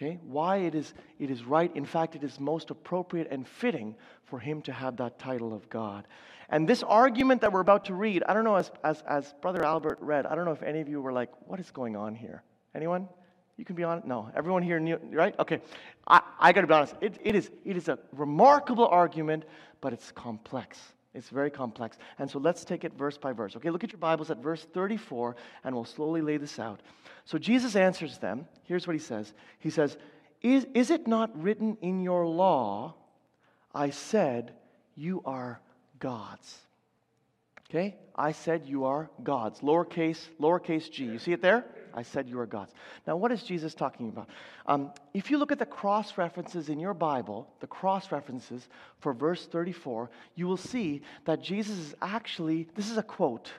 Okay? 0.00 0.18
Why 0.26 0.58
it 0.58 0.74
is, 0.74 0.94
it 1.18 1.30
is 1.30 1.44
right, 1.44 1.74
in 1.76 1.84
fact, 1.84 2.14
it 2.14 2.24
is 2.24 2.40
most 2.40 2.70
appropriate 2.70 3.28
and 3.30 3.46
fitting 3.46 3.94
for 4.24 4.38
him 4.38 4.62
to 4.62 4.72
have 4.72 4.96
that 4.96 5.18
title 5.18 5.52
of 5.52 5.68
God. 5.68 6.06
And 6.48 6.66
this 6.68 6.82
argument 6.82 7.42
that 7.42 7.52
we're 7.52 7.60
about 7.60 7.84
to 7.86 7.94
read, 7.94 8.22
I 8.26 8.32
don't 8.32 8.44
know, 8.44 8.56
as, 8.56 8.70
as, 8.82 9.02
as 9.06 9.34
Brother 9.42 9.64
Albert 9.64 9.98
read, 10.00 10.26
I 10.26 10.34
don't 10.34 10.46
know 10.46 10.52
if 10.52 10.62
any 10.62 10.80
of 10.80 10.88
you 10.88 11.02
were 11.02 11.12
like, 11.12 11.30
what 11.46 11.60
is 11.60 11.70
going 11.70 11.96
on 11.96 12.14
here? 12.14 12.42
Anyone? 12.74 13.08
You 13.56 13.64
can 13.64 13.76
be 13.76 13.84
honest? 13.84 14.06
No. 14.06 14.30
Everyone 14.34 14.62
here 14.62 14.80
knew, 14.80 14.98
right? 15.12 15.38
Okay. 15.38 15.60
I, 16.06 16.22
I 16.38 16.52
got 16.52 16.62
to 16.62 16.66
be 16.66 16.72
honest. 16.72 16.94
It, 17.02 17.18
it, 17.22 17.34
is, 17.34 17.50
it 17.64 17.76
is 17.76 17.88
a 17.88 17.98
remarkable 18.12 18.86
argument, 18.86 19.44
but 19.82 19.92
it's 19.92 20.10
complex. 20.12 20.78
It's 21.12 21.28
very 21.28 21.50
complex. 21.50 21.98
And 22.18 22.30
so 22.30 22.38
let's 22.38 22.64
take 22.64 22.84
it 22.84 22.92
verse 22.94 23.18
by 23.18 23.32
verse. 23.32 23.56
Okay, 23.56 23.70
look 23.70 23.82
at 23.82 23.92
your 23.92 23.98
Bibles 23.98 24.30
at 24.30 24.38
verse 24.38 24.64
34, 24.72 25.34
and 25.64 25.74
we'll 25.74 25.84
slowly 25.84 26.20
lay 26.20 26.36
this 26.36 26.58
out. 26.58 26.80
So 27.24 27.36
Jesus 27.36 27.74
answers 27.74 28.18
them. 28.18 28.46
Here's 28.64 28.86
what 28.86 28.94
he 28.94 29.00
says 29.00 29.32
He 29.58 29.70
says, 29.70 29.96
Is, 30.42 30.66
is 30.74 30.90
it 30.90 31.06
not 31.06 31.30
written 31.40 31.76
in 31.80 32.00
your 32.00 32.26
law, 32.26 32.94
I 33.74 33.90
said, 33.90 34.52
you 34.94 35.22
are 35.24 35.60
gods? 35.98 36.58
Okay? 37.68 37.96
I 38.14 38.32
said 38.32 38.66
you 38.66 38.84
are 38.84 39.10
gods. 39.22 39.60
Lowercase, 39.60 40.28
lowercase 40.40 40.90
g. 40.90 41.04
You 41.04 41.18
see 41.18 41.32
it 41.32 41.42
there? 41.42 41.64
I 41.94 42.02
said 42.02 42.28
you 42.28 42.38
are 42.40 42.46
gods. 42.46 42.72
Now, 43.06 43.16
what 43.16 43.32
is 43.32 43.42
Jesus 43.42 43.74
talking 43.74 44.08
about? 44.08 44.28
Um, 44.66 44.92
if 45.14 45.30
you 45.30 45.38
look 45.38 45.52
at 45.52 45.58
the 45.58 45.66
cross 45.66 46.18
references 46.18 46.68
in 46.68 46.78
your 46.78 46.94
Bible, 46.94 47.48
the 47.60 47.66
cross 47.66 48.12
references 48.12 48.68
for 48.98 49.12
verse 49.12 49.46
34, 49.46 50.10
you 50.34 50.46
will 50.46 50.56
see 50.56 51.02
that 51.24 51.42
Jesus 51.42 51.78
is 51.78 51.94
actually, 52.02 52.68
this 52.74 52.90
is 52.90 52.96
a 52.96 53.02
quote. 53.02 53.50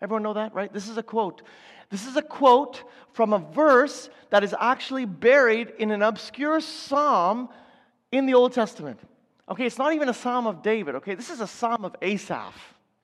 Everyone 0.00 0.22
know 0.22 0.34
that, 0.34 0.54
right? 0.54 0.72
This 0.72 0.88
is 0.88 0.96
a 0.96 1.02
quote. 1.02 1.42
This 1.90 2.06
is 2.06 2.16
a 2.16 2.22
quote 2.22 2.82
from 3.12 3.32
a 3.32 3.38
verse 3.38 4.10
that 4.30 4.44
is 4.44 4.54
actually 4.58 5.06
buried 5.06 5.72
in 5.78 5.90
an 5.90 6.02
obscure 6.02 6.60
psalm 6.60 7.48
in 8.12 8.26
the 8.26 8.34
Old 8.34 8.52
Testament. 8.52 9.00
Okay, 9.48 9.64
it's 9.64 9.78
not 9.78 9.94
even 9.94 10.08
a 10.08 10.14
psalm 10.14 10.46
of 10.46 10.62
David, 10.62 10.96
okay? 10.96 11.14
This 11.14 11.30
is 11.30 11.40
a 11.40 11.46
psalm 11.46 11.84
of 11.84 11.96
Asaph 12.02 12.54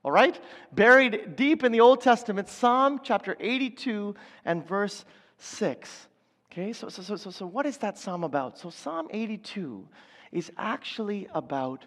all 0.04 0.12
right? 0.12 0.38
Buried 0.72 1.34
deep 1.34 1.64
in 1.64 1.72
the 1.72 1.80
Old 1.80 2.00
Testament, 2.02 2.48
Psalm 2.48 3.00
chapter 3.02 3.36
82 3.40 4.14
and 4.44 4.66
verse 4.66 5.04
6. 5.38 6.08
Okay, 6.52 6.72
so, 6.72 6.88
so, 6.88 7.16
so, 7.16 7.30
so 7.30 7.46
what 7.46 7.66
is 7.66 7.78
that 7.78 7.98
psalm 7.98 8.22
about? 8.22 8.58
So, 8.58 8.70
Psalm 8.70 9.08
82 9.10 9.88
is 10.30 10.52
actually 10.56 11.26
about 11.34 11.84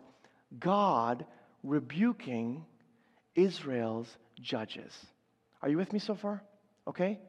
God 0.59 1.25
rebuking 1.63 2.65
Israel's 3.36 4.17
judges. 4.41 4.93
Are 5.62 5.69
you 5.69 5.77
with 5.77 5.93
me 5.93 6.00
so 6.00 6.15
far? 6.15 6.43
Okay? 6.88 7.19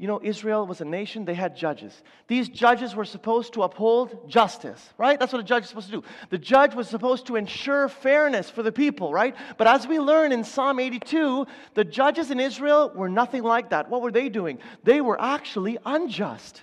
You 0.00 0.06
know, 0.06 0.18
Israel 0.22 0.66
was 0.66 0.80
a 0.80 0.86
nation, 0.86 1.26
they 1.26 1.34
had 1.34 1.54
judges. 1.54 2.02
These 2.26 2.48
judges 2.48 2.94
were 2.94 3.04
supposed 3.04 3.52
to 3.52 3.64
uphold 3.64 4.30
justice, 4.30 4.94
right? 4.96 5.20
That's 5.20 5.30
what 5.30 5.42
a 5.42 5.44
judge 5.44 5.64
is 5.64 5.68
supposed 5.68 5.90
to 5.90 6.00
do. 6.00 6.04
The 6.30 6.38
judge 6.38 6.74
was 6.74 6.88
supposed 6.88 7.26
to 7.26 7.36
ensure 7.36 7.86
fairness 7.86 8.48
for 8.48 8.62
the 8.62 8.72
people, 8.72 9.12
right? 9.12 9.36
But 9.58 9.66
as 9.66 9.86
we 9.86 10.00
learn 10.00 10.32
in 10.32 10.42
Psalm 10.42 10.80
82, 10.80 11.46
the 11.74 11.84
judges 11.84 12.30
in 12.30 12.40
Israel 12.40 12.90
were 12.94 13.10
nothing 13.10 13.42
like 13.42 13.68
that. 13.70 13.90
What 13.90 14.00
were 14.00 14.10
they 14.10 14.30
doing? 14.30 14.60
They 14.84 15.02
were 15.02 15.20
actually 15.20 15.76
unjust. 15.84 16.62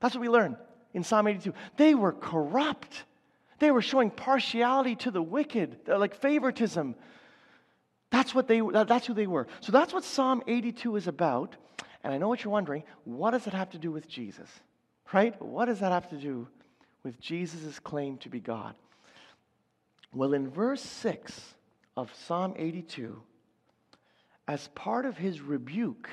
That's 0.00 0.14
what 0.14 0.20
we 0.20 0.28
learn 0.28 0.58
in 0.92 1.02
Psalm 1.02 1.28
82. 1.28 1.54
They 1.78 1.94
were 1.94 2.12
corrupt. 2.12 3.04
They 3.58 3.70
were 3.70 3.80
showing 3.80 4.10
partiality 4.10 4.96
to 4.96 5.10
the 5.10 5.22
wicked, 5.22 5.78
uh, 5.88 5.98
like 5.98 6.14
favoritism. 6.14 6.94
That's 8.10 8.34
what 8.34 8.48
they 8.48 8.60
that's 8.60 9.06
who 9.06 9.14
they 9.14 9.26
were. 9.26 9.46
So 9.62 9.72
that's 9.72 9.94
what 9.94 10.04
Psalm 10.04 10.42
82 10.46 10.96
is 10.96 11.06
about. 11.06 11.56
And 12.06 12.14
I 12.14 12.18
know 12.18 12.28
what 12.28 12.44
you're 12.44 12.52
wondering 12.52 12.84
what 13.04 13.32
does 13.32 13.48
it 13.48 13.52
have 13.52 13.70
to 13.70 13.78
do 13.78 13.90
with 13.90 14.08
Jesus? 14.08 14.48
Right? 15.12 15.40
What 15.42 15.64
does 15.64 15.80
that 15.80 15.90
have 15.90 16.08
to 16.10 16.16
do 16.16 16.46
with 17.02 17.20
Jesus' 17.20 17.80
claim 17.80 18.16
to 18.18 18.28
be 18.28 18.38
God? 18.38 18.76
Well, 20.14 20.32
in 20.32 20.48
verse 20.48 20.80
6 20.80 21.32
of 21.96 22.14
Psalm 22.14 22.54
82, 22.56 23.20
as 24.46 24.68
part 24.68 25.04
of 25.04 25.16
his 25.16 25.40
rebuke 25.40 26.08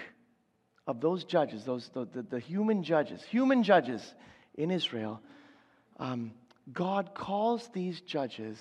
of 0.88 1.00
those 1.00 1.26
judges, 1.26 1.64
those, 1.64 1.92
the, 1.94 2.06
the, 2.06 2.24
the 2.24 2.40
human 2.40 2.84
judges, 2.84 3.22
human 3.22 3.62
judges 3.62 4.16
in 4.56 4.72
Israel, 4.72 5.22
um, 6.00 6.32
God 6.72 7.14
calls 7.14 7.68
these 7.68 8.02
judges 8.02 8.58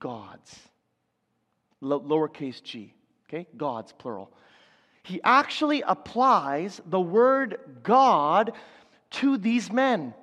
gods. 0.00 0.58
lowercase 1.80 2.60
g, 2.60 2.92
okay? 3.28 3.46
Gods, 3.56 3.92
plural 3.96 4.32
he 5.06 5.20
actually 5.22 5.82
applies 5.82 6.80
the 6.84 7.00
word 7.00 7.58
God 7.84 8.52
to 9.10 9.38
these 9.38 9.70
men. 9.70 10.14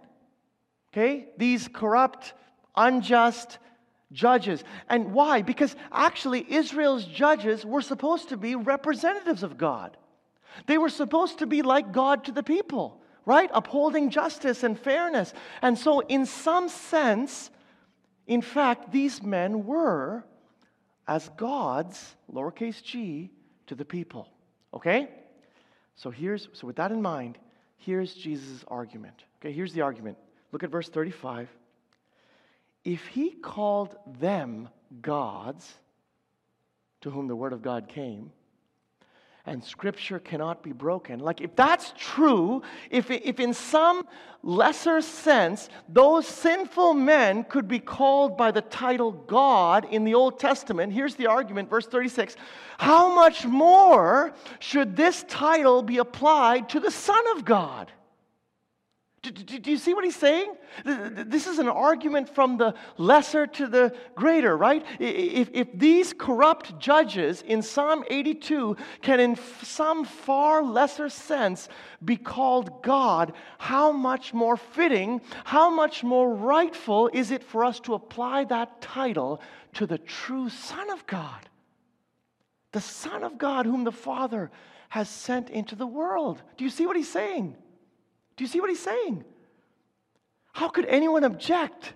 Okay? 0.92 1.30
These 1.38 1.70
corrupt, 1.70 2.34
unjust 2.76 3.60
judges. 4.12 4.62
And 4.90 5.14
why? 5.14 5.42
Because 5.42 5.74
actually, 5.90 6.46
Israel's 6.50 7.06
judges 7.06 7.66
were 7.66 7.82
supposed 7.82 8.28
to 8.30 8.38
be 8.38 8.56
representatives 8.56 9.42
of 9.42 9.58
God. 9.58 9.96
They 10.68 10.78
were 10.78 10.90
supposed 10.90 11.40
to 11.40 11.48
be 11.48 11.62
like 11.62 11.94
God 11.94 12.26
to 12.26 12.34
the 12.34 12.44
people, 12.44 13.02
right? 13.26 13.50
Upholding 13.54 14.10
justice 14.10 14.64
and 14.64 14.78
fairness. 14.78 15.34
And 15.62 15.80
so, 15.80 16.02
in 16.02 16.26
some 16.26 16.68
sense, 16.68 17.52
in 18.28 18.42
fact, 18.42 18.92
these 18.92 19.24
men 19.24 19.66
were 19.66 20.26
as 21.08 21.30
gods, 21.38 22.18
lowercase 22.30 22.84
g, 22.84 23.32
to 23.68 23.76
the 23.76 23.86
people. 23.86 24.33
Okay? 24.74 25.10
So 25.96 26.10
here's 26.10 26.50
so 26.54 26.68
with 26.68 26.76
that 26.78 26.92
in 26.92 27.02
mind, 27.02 27.38
here's 27.78 28.14
Jesus' 28.14 28.64
argument. 28.68 29.24
Okay, 29.40 29.52
here's 29.52 29.74
the 29.74 29.82
argument. 29.82 30.18
Look 30.52 30.64
at 30.64 30.70
verse 30.70 30.90
35. 30.90 31.50
If 32.84 33.06
he 33.08 33.32
called 33.32 33.96
them 34.20 34.70
gods, 35.02 35.74
to 37.02 37.10
whom 37.10 37.28
the 37.28 37.36
word 37.36 37.54
of 37.54 37.62
God 37.62 37.88
came, 37.88 38.32
and 39.46 39.62
scripture 39.62 40.20
cannot 40.20 40.64
be 40.64 40.72
broken. 40.72 41.20
Like, 41.20 41.42
if 41.42 41.54
that's 41.56 41.94
true, 41.98 42.62
if, 42.90 43.12
if 43.12 43.42
in 43.42 43.54
some 43.54 44.08
lesser 44.42 45.02
sense 45.02 45.70
those 45.90 46.28
sinful 46.28 46.94
men 46.94 47.44
could 47.46 47.68
be 47.68 47.80
called 47.80 48.38
by 48.38 48.52
the 48.52 48.62
title 48.62 49.12
God 49.12 49.86
in 49.92 50.06
the 50.06 50.14
Old 50.14 50.40
Testament, 50.40 50.94
here's 50.94 51.16
the 51.16 51.28
argument, 51.28 51.70
verse 51.70 51.88
36 51.88 52.36
how 52.78 53.14
much 53.14 53.46
more 53.46 54.34
should 54.60 54.96
this 54.96 55.26
title 55.28 55.84
be 55.84 55.98
applied 55.98 56.70
to 56.70 56.80
the 56.80 56.92
Son 56.92 57.24
of 57.36 57.46
God? 57.46 57.92
Do, 59.24 59.32
do, 59.32 59.58
do, 59.58 59.72
you 59.72 59.78
see 59.78 59.94
what 59.94 60.04
he's 60.04 60.18
saying? 60.18 60.54
This 60.84 61.48
is 61.48 61.58
an 61.58 61.70
argument 61.70 62.28
from 62.36 62.58
the 62.58 62.76
lesser 62.98 63.48
to 63.48 63.68
the 63.68 63.96
greater, 64.16 64.58
right? 64.58 64.86
If, 65.00 65.50
if 65.54 65.70
these 65.74 66.12
corrupt 66.12 66.78
judges 66.78 67.42
in 67.42 67.62
Psalm 67.62 68.04
82 68.10 68.76
can, 69.02 69.22
in 69.22 69.38
some 69.62 70.04
far 70.04 70.62
lesser 70.62 71.08
sense, 71.08 71.70
be 72.04 72.18
called 72.18 72.84
God, 72.84 73.32
how 73.60 73.94
much 73.94 74.34
more 74.34 74.58
fitting, 74.58 75.22
how 75.46 75.70
much 75.70 76.04
more 76.04 76.36
rightful 76.36 77.10
is 77.14 77.32
it 77.32 77.46
for 77.46 77.64
us 77.64 77.80
to 77.82 77.94
apply 77.94 78.44
that 78.46 78.82
title 78.82 79.40
to 79.76 79.86
the 79.88 80.00
true 80.00 80.50
Son 80.50 80.90
of 80.90 81.08
God? 81.08 81.48
The 82.74 82.82
Son 82.82 83.24
of 83.24 83.38
God, 83.38 83.66
whom 83.66 83.86
the 83.86 83.92
Father 83.94 84.52
has 84.90 85.08
sent 85.08 85.50
into 85.50 85.76
the 85.76 85.88
world. 85.88 86.42
Do 86.58 86.66
you 86.66 86.70
see 86.70 86.86
what 86.86 86.98
he's 86.98 87.10
saying? 87.10 87.56
Do 88.36 88.44
you 88.44 88.48
see 88.48 88.60
what 88.60 88.70
he's 88.70 88.80
saying? 88.80 89.24
How 90.54 90.70
could 90.70 90.86
anyone 90.86 91.24
object 91.24 91.94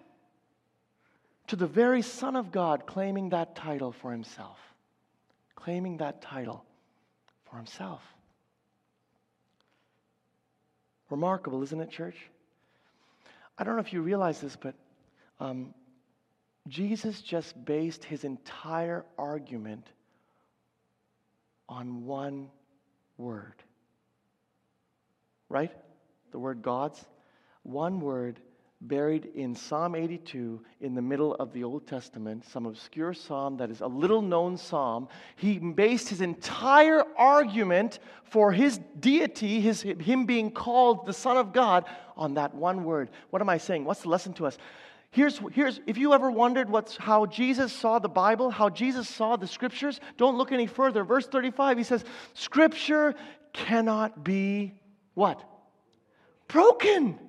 to 1.48 1.56
the 1.56 1.68
very 1.68 2.02
Son 2.02 2.36
of 2.36 2.52
God 2.52 2.86
claiming 2.86 3.30
that 3.30 3.56
title 3.56 3.92
for 3.92 4.12
himself? 4.12 4.58
Claiming 5.56 5.98
that 5.98 6.22
title 6.22 6.66
for 7.50 7.58
himself. 7.58 8.02
Remarkable, 11.10 11.64
isn't 11.64 11.80
it, 11.80 11.90
church? 11.90 12.18
I 13.58 13.64
don't 13.64 13.76
know 13.76 13.82
if 13.82 13.94
you 13.94 14.02
realize 14.02 14.42
this, 14.42 14.56
but 14.56 14.76
um, 15.40 15.74
Jesus 16.68 17.22
just 17.22 17.64
based 17.66 18.04
his 18.04 18.24
entire 18.24 19.06
argument 19.18 19.88
on 21.70 22.06
one 22.06 22.50
word. 23.18 23.54
Right? 25.50 25.72
The 26.32 26.40
word 26.40 26.62
gods, 26.62 27.06
one 27.64 28.00
word 28.00 28.40
buried 28.82 29.30
in 29.34 29.56
Psalm 29.56 29.96
82 29.96 30.62
in 30.82 30.94
the 30.94 31.02
middle 31.02 31.34
of 31.36 31.52
the 31.52 31.64
Old 31.64 31.88
Testament, 31.88 32.46
some 32.46 32.66
obscure 32.66 33.14
psalm 33.14 33.58
that 33.58 33.72
is 33.72 33.82
a 33.82 33.88
little 33.88 34.22
known 34.22 34.56
psalm. 34.56 35.08
He 35.36 35.58
based 35.58 36.10
his 36.10 36.22
entire 36.22 37.04
argument 37.18 38.00
for 38.24 38.52
his 38.52 38.80
deity, 39.00 39.60
his, 39.62 39.82
him 39.82 40.26
being 40.26 40.52
called 40.52 41.06
the 41.06 41.14
Son 41.14 41.38
of 41.38 41.54
God, 41.54 41.86
on 42.16 42.36
that 42.36 42.54
one 42.54 42.84
word. 42.84 43.10
What 43.30 43.42
am 43.42 43.50
I 43.50 43.58
saying? 43.58 43.86
What's 43.86 44.02
the 44.02 44.10
lesson 44.10 44.34
to 44.34 44.46
us? 44.46 44.58
Here's, 45.12 45.40
here's 45.54 45.80
if 45.88 45.98
you 45.98 46.14
ever 46.14 46.30
wondered 46.30 46.70
what's, 46.70 46.98
how 46.98 47.26
Jesus 47.26 47.72
saw 47.72 47.98
the 47.98 48.10
Bible, 48.10 48.52
how 48.52 48.70
Jesus 48.70 49.08
saw 49.08 49.36
the 49.36 49.48
scriptures, 49.48 50.00
don't 50.18 50.38
look 50.38 50.52
any 50.52 50.68
further. 50.68 51.04
Verse 51.04 51.28
35, 51.28 51.78
he 51.78 51.84
says, 51.84 52.04
Scripture 52.34 53.16
cannot 53.54 54.24
be 54.24 54.74
what? 55.14 55.44
Broken. 56.48 57.20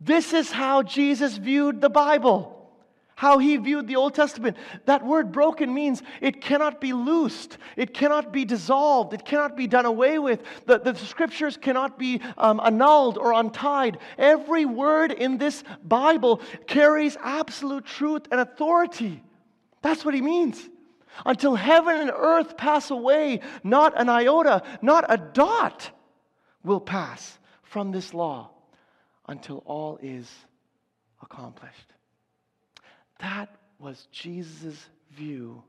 This 0.00 0.32
is 0.32 0.50
how 0.50 0.82
Jesus 0.82 1.38
viewed 1.38 1.80
the 1.80 1.88
Bible, 1.88 2.70
how 3.14 3.38
he 3.38 3.56
viewed 3.56 3.86
the 3.86 3.96
Old 3.96 4.14
Testament. 4.14 4.58
That 4.84 5.04
word 5.04 5.32
broken 5.32 5.72
means 5.72 6.02
it 6.20 6.42
cannot 6.42 6.80
be 6.80 6.92
loosed, 6.92 7.56
it 7.76 7.94
cannot 7.94 8.32
be 8.32 8.44
dissolved, 8.44 9.14
it 9.14 9.24
cannot 9.24 9.56
be 9.56 9.66
done 9.66 9.86
away 9.86 10.18
with. 10.18 10.42
The, 10.66 10.78
the 10.78 10.94
scriptures 10.94 11.56
cannot 11.56 11.98
be 11.98 12.20
um, 12.36 12.60
annulled 12.62 13.16
or 13.16 13.32
untied. 13.32 13.98
Every 14.18 14.66
word 14.66 15.12
in 15.12 15.38
this 15.38 15.64
Bible 15.82 16.42
carries 16.66 17.16
absolute 17.22 17.86
truth 17.86 18.28
and 18.30 18.40
authority. 18.40 19.22
That's 19.80 20.04
what 20.04 20.14
he 20.14 20.20
means. 20.20 20.68
Until 21.24 21.54
heaven 21.54 21.96
and 21.96 22.12
earth 22.14 22.58
pass 22.58 22.90
away, 22.90 23.40
not 23.64 23.98
an 23.98 24.10
iota, 24.10 24.62
not 24.82 25.06
a 25.08 25.16
dot 25.16 25.90
will 26.62 26.80
pass 26.80 27.38
from 27.66 27.92
this 27.92 28.14
law 28.14 28.50
until 29.28 29.62
all 29.66 29.98
is 30.02 30.30
accomplished. 31.22 31.92
That 33.20 33.54
was 33.78 34.08
Jesus' 34.12 34.88
view 35.12 35.62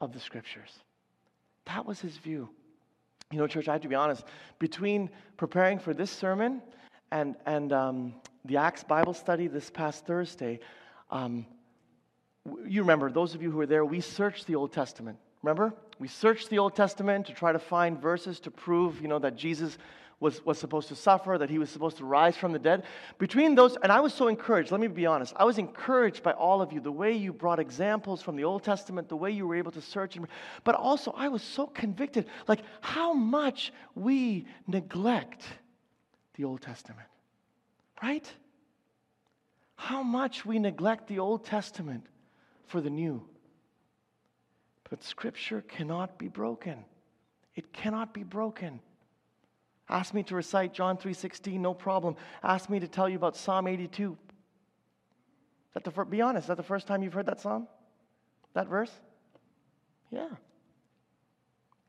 of 0.00 0.12
the 0.12 0.20
scriptures. 0.20 0.70
That 1.66 1.86
was 1.86 2.00
his 2.00 2.16
view. 2.16 2.48
You 3.30 3.38
know, 3.38 3.46
church, 3.46 3.68
I 3.68 3.72
have 3.72 3.80
to 3.82 3.88
be 3.88 3.94
honest, 3.94 4.24
between 4.58 5.10
preparing 5.36 5.78
for 5.78 5.94
this 5.94 6.10
sermon 6.10 6.60
and, 7.10 7.36
and 7.46 7.72
um, 7.72 8.14
the 8.44 8.58
Acts 8.58 8.84
Bible 8.84 9.14
study 9.14 9.46
this 9.46 9.70
past 9.70 10.06
Thursday, 10.06 10.60
um, 11.10 11.46
you 12.66 12.82
remember, 12.82 13.10
those 13.10 13.34
of 13.34 13.42
you 13.42 13.50
who 13.50 13.56
were 13.56 13.66
there, 13.66 13.84
we 13.84 14.00
searched 14.00 14.46
the 14.46 14.54
Old 14.54 14.72
Testament. 14.72 15.18
Remember? 15.42 15.72
We 15.98 16.08
searched 16.08 16.50
the 16.50 16.58
Old 16.58 16.76
Testament 16.76 17.26
to 17.26 17.32
try 17.32 17.52
to 17.52 17.58
find 17.58 18.00
verses 18.00 18.40
to 18.40 18.50
prove, 18.50 19.00
you 19.00 19.08
know, 19.08 19.18
that 19.20 19.36
Jesus 19.36 19.78
was, 20.24 20.42
was 20.42 20.58
supposed 20.58 20.88
to 20.88 20.96
suffer, 20.96 21.36
that 21.38 21.50
he 21.50 21.58
was 21.58 21.68
supposed 21.68 21.98
to 21.98 22.04
rise 22.06 22.34
from 22.34 22.52
the 22.52 22.58
dead. 22.58 22.84
Between 23.18 23.54
those, 23.54 23.76
and 23.82 23.92
I 23.92 24.00
was 24.00 24.14
so 24.14 24.28
encouraged, 24.28 24.72
let 24.72 24.80
me 24.80 24.86
be 24.86 25.04
honest, 25.04 25.34
I 25.36 25.44
was 25.44 25.58
encouraged 25.58 26.22
by 26.22 26.32
all 26.32 26.62
of 26.62 26.72
you, 26.72 26.80
the 26.80 26.90
way 26.90 27.12
you 27.12 27.30
brought 27.30 27.60
examples 27.60 28.22
from 28.22 28.34
the 28.34 28.44
Old 28.44 28.64
Testament, 28.64 29.10
the 29.10 29.16
way 29.16 29.30
you 29.30 29.46
were 29.46 29.54
able 29.54 29.72
to 29.72 29.82
search, 29.82 30.16
and, 30.16 30.26
but 30.64 30.74
also 30.76 31.12
I 31.14 31.28
was 31.28 31.42
so 31.42 31.66
convicted, 31.66 32.26
like 32.48 32.60
how 32.80 33.12
much 33.12 33.70
we 33.94 34.46
neglect 34.66 35.44
the 36.36 36.44
Old 36.44 36.62
Testament, 36.62 37.06
right? 38.02 38.26
How 39.76 40.02
much 40.02 40.46
we 40.46 40.58
neglect 40.58 41.06
the 41.06 41.18
Old 41.18 41.44
Testament 41.44 42.06
for 42.66 42.80
the 42.80 42.88
new. 42.88 43.22
But 44.88 45.04
Scripture 45.04 45.60
cannot 45.60 46.16
be 46.16 46.28
broken. 46.28 46.82
It 47.54 47.74
cannot 47.74 48.14
be 48.14 48.22
broken. 48.22 48.80
Ask 49.88 50.14
me 50.14 50.22
to 50.24 50.34
recite 50.34 50.72
John 50.72 50.96
3:16, 50.96 51.60
no 51.60 51.74
problem. 51.74 52.16
Ask 52.42 52.70
me 52.70 52.80
to 52.80 52.88
tell 52.88 53.08
you 53.08 53.16
about 53.16 53.36
Psalm 53.36 53.66
82. 53.66 54.16
That 55.74 55.84
the 55.84 55.90
fir- 55.90 56.04
be 56.04 56.22
honest, 56.22 56.44
is 56.44 56.48
that 56.48 56.56
the 56.56 56.62
first 56.62 56.86
time 56.86 57.02
you've 57.02 57.12
heard 57.12 57.26
that 57.26 57.40
psalm? 57.40 57.68
That 58.54 58.68
verse? 58.68 58.92
Yeah. 60.10 60.28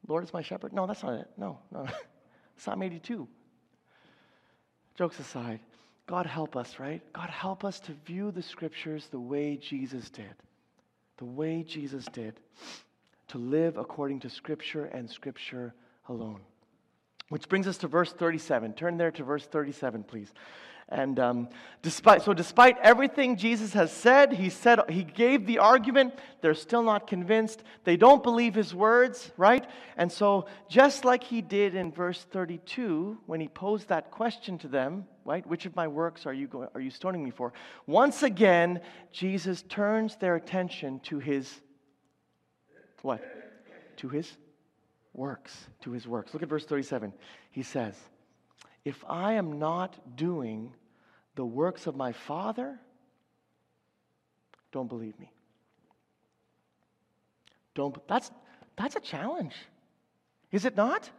Lord 0.08 0.24
is 0.24 0.34
my 0.34 0.42
shepherd. 0.42 0.74
No, 0.74 0.86
that's 0.88 1.04
not 1.04 1.14
it. 1.14 1.28
No, 1.38 1.60
no. 1.72 1.88
Psalm 2.58 2.82
82. 2.82 3.28
Jokes 4.96 5.20
aside, 5.20 5.60
God 6.08 6.26
help 6.26 6.56
us, 6.56 6.80
right? 6.80 7.02
God 7.14 7.30
help 7.30 7.66
us 7.66 7.80
to 7.82 7.94
view 8.06 8.32
the 8.32 8.42
scriptures 8.42 9.08
the 9.08 9.20
way 9.20 9.58
Jesus 9.58 10.10
did. 10.10 10.34
The 11.18 11.26
way 11.26 11.64
Jesus 11.64 12.06
did. 12.06 12.40
To 13.30 13.38
live 13.38 13.78
according 13.78 14.20
to 14.22 14.30
scripture 14.30 14.86
and 14.86 15.10
scripture 15.10 15.74
alone. 16.08 16.42
Which 17.30 17.50
brings 17.50 17.68
us 17.68 17.78
to 17.80 17.88
verse 17.88 18.14
37. 18.14 18.74
Turn 18.74 18.98
there 18.98 19.12
to 19.12 19.24
verse 19.24 19.46
37, 19.46 20.04
please. 20.04 20.32
And 20.88 21.20
um, 21.20 21.50
despite, 21.82 22.22
so, 22.22 22.34
despite 22.34 22.78
everything 22.78 23.38
Jesus 23.38 23.74
has 23.74 23.92
said, 23.92 24.34
he 24.34 24.52
said 24.52 24.80
he 24.88 25.04
gave 25.04 25.48
the 25.48 25.58
argument. 25.58 26.14
They're 26.42 26.54
still 26.54 26.84
not 26.84 27.08
convinced. 27.08 27.64
They 27.86 27.98
don't 27.98 28.22
believe 28.22 28.54
his 28.54 28.76
words, 28.76 29.32
right? 29.36 29.66
And 29.98 30.12
so, 30.12 30.46
just 30.70 31.04
like 31.04 31.24
he 31.24 31.42
did 31.42 31.74
in 31.74 31.92
verse 31.92 32.24
32, 32.32 33.18
when 33.26 33.42
he 33.42 33.48
posed 33.48 33.88
that 33.88 34.12
question 34.12 34.60
to 34.60 34.68
them, 34.68 35.08
right? 35.24 35.46
Which 35.48 35.66
of 35.66 35.76
my 35.76 35.88
works 35.88 36.28
are 36.28 36.34
you 36.34 36.46
going, 36.46 36.70
are 36.76 36.82
you 36.82 36.92
stoning 36.92 37.24
me 37.24 37.32
for? 37.32 37.52
Once 37.88 38.22
again, 38.22 38.80
Jesus 39.12 39.64
turns 39.64 40.18
their 40.18 40.36
attention 40.36 41.00
to 41.06 41.18
his 41.18 41.62
what? 43.02 43.24
To 43.98 44.10
his 44.10 44.32
works, 45.16 45.68
to 45.82 45.92
his 45.92 46.08
works. 46.08 46.34
Look 46.34 46.44
at 46.44 46.50
verse 46.50 46.66
37. 46.66 47.14
He 47.52 47.64
says, 47.64 47.96
If 48.84 49.04
I 49.08 49.34
am 49.34 49.60
not 49.60 50.16
doing 50.16 50.74
the 51.36 51.46
works 51.46 51.88
of 51.88 51.96
my 51.96 52.12
Father, 52.12 52.80
don't 54.72 54.88
believe 54.88 55.20
me. 55.20 55.32
Don't, 57.76 57.96
that's, 58.08 58.32
that's 58.78 58.96
a 58.96 59.02
challenge. 59.02 59.54
Is 60.52 60.66
it 60.66 60.78
not? 60.78 61.10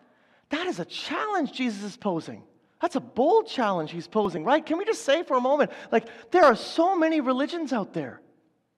That 0.51 0.67
is 0.67 0.81
a 0.81 0.85
challenge 0.85 1.53
Jesus 1.53 1.83
is 1.83 1.97
posing. 1.97 2.43
That's 2.81 2.97
a 2.97 3.01
bold 3.01 3.49
challenge 3.49 3.91
he's 3.91 4.07
posing, 4.07 4.45
right? 4.45 4.65
Can 4.65 4.79
we 4.79 4.85
just 4.85 5.05
say 5.05 5.23
for 5.23 5.37
a 5.37 5.41
moment, 5.41 5.71
like, 5.91 6.07
there 6.31 6.45
are 6.45 6.57
so 6.57 6.97
many 6.97 7.21
religions 7.21 7.73
out 7.73 7.95
there, 7.95 8.21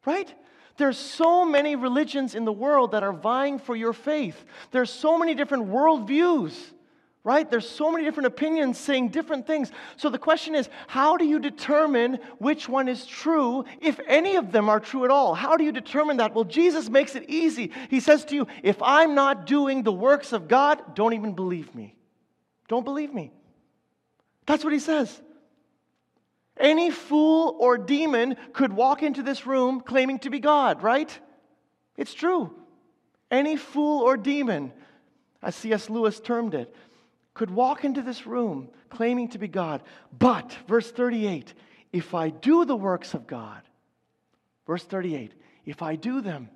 right? 0.06 0.32
There's 0.78 0.96
so 0.96 1.44
many 1.44 1.76
religions 1.76 2.34
in 2.34 2.44
the 2.44 2.52
world 2.52 2.92
that 2.92 3.02
are 3.02 3.12
vying 3.12 3.58
for 3.58 3.76
your 3.76 3.92
faith. 3.92 4.42
There's 4.70 4.90
so 4.90 5.18
many 5.18 5.34
different 5.34 5.68
worldviews, 5.68 6.54
right? 7.24 7.50
There's 7.50 7.68
so 7.68 7.90
many 7.90 8.04
different 8.04 8.28
opinions 8.28 8.78
saying 8.78 9.08
different 9.08 9.44
things. 9.46 9.72
So 9.96 10.08
the 10.08 10.18
question 10.18 10.54
is, 10.54 10.68
how 10.86 11.16
do 11.16 11.24
you 11.24 11.40
determine 11.40 12.20
which 12.38 12.68
one 12.68 12.88
is 12.88 13.04
true, 13.04 13.64
if 13.80 13.98
any 14.06 14.36
of 14.36 14.52
them 14.52 14.68
are 14.68 14.78
true 14.78 15.04
at 15.04 15.10
all? 15.10 15.34
How 15.34 15.56
do 15.56 15.64
you 15.64 15.72
determine 15.72 16.18
that? 16.18 16.32
Well, 16.32 16.44
Jesus 16.44 16.88
makes 16.88 17.16
it 17.16 17.28
easy. 17.28 17.72
He 17.90 17.98
says 17.98 18.24
to 18.26 18.36
you, 18.36 18.46
if 18.62 18.80
I'm 18.80 19.16
not 19.16 19.46
doing 19.46 19.82
the 19.82 19.92
works 19.92 20.32
of 20.32 20.46
God, 20.46 20.94
don't 20.94 21.12
even 21.12 21.34
believe 21.34 21.74
me. 21.74 21.96
Don't 22.68 22.84
believe 22.84 23.12
me. 23.12 23.32
That's 24.46 24.62
what 24.62 24.72
he 24.72 24.78
says. 24.78 25.20
Any 26.58 26.90
fool 26.90 27.56
or 27.58 27.78
demon 27.78 28.36
could 28.52 28.72
walk 28.72 29.02
into 29.02 29.22
this 29.22 29.46
room 29.46 29.80
claiming 29.80 30.18
to 30.20 30.30
be 30.30 30.40
God, 30.40 30.82
right? 30.82 31.16
It's 31.96 32.14
true. 32.14 32.54
Any 33.30 33.56
fool 33.56 34.02
or 34.02 34.16
demon, 34.16 34.72
as 35.42 35.54
C.S. 35.54 35.90
Lewis 35.90 36.20
termed 36.20 36.54
it, 36.54 36.74
could 37.34 37.50
walk 37.50 37.84
into 37.84 38.02
this 38.02 38.26
room 38.26 38.68
claiming 38.90 39.28
to 39.28 39.38
be 39.38 39.48
God. 39.48 39.82
But, 40.16 40.56
verse 40.66 40.90
38, 40.90 41.54
if 41.92 42.14
I 42.14 42.30
do 42.30 42.64
the 42.64 42.76
works 42.76 43.14
of 43.14 43.26
God, 43.26 43.62
verse 44.66 44.84
38, 44.84 45.32
if 45.64 45.82
I 45.82 45.96
do 45.96 46.20
them, 46.20 46.50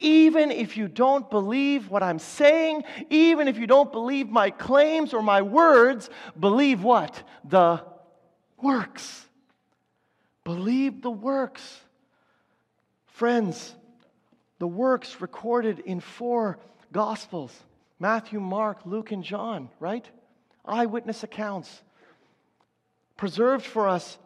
even 0.00 0.50
if 0.50 0.78
you 0.78 0.88
don't 0.88 1.28
believe 1.30 1.90
what 1.90 2.02
I'm 2.02 2.18
saying, 2.18 2.84
even 3.10 3.48
if 3.48 3.58
you 3.58 3.66
don't 3.66 3.92
believe 3.92 4.30
my 4.30 4.50
claims 4.50 5.12
or 5.12 5.22
my 5.22 5.42
words, 5.42 6.08
believe 6.38 6.82
what? 6.82 7.22
The 7.44 7.84
works. 8.62 9.26
Believe 10.44 11.02
the 11.02 11.10
works. 11.10 11.80
Friends, 13.06 13.74
the 14.58 14.66
works 14.66 15.20
recorded 15.20 15.80
in 15.80 16.00
four 16.00 16.58
Gospels 16.92 17.56
Matthew, 17.98 18.40
Mark, 18.40 18.78
Luke, 18.86 19.12
and 19.12 19.22
John, 19.22 19.68
right? 19.78 20.08
Eyewitness 20.64 21.22
accounts. 21.22 21.82
Preserved 23.18 23.66
for 23.66 23.88
us 23.88 24.16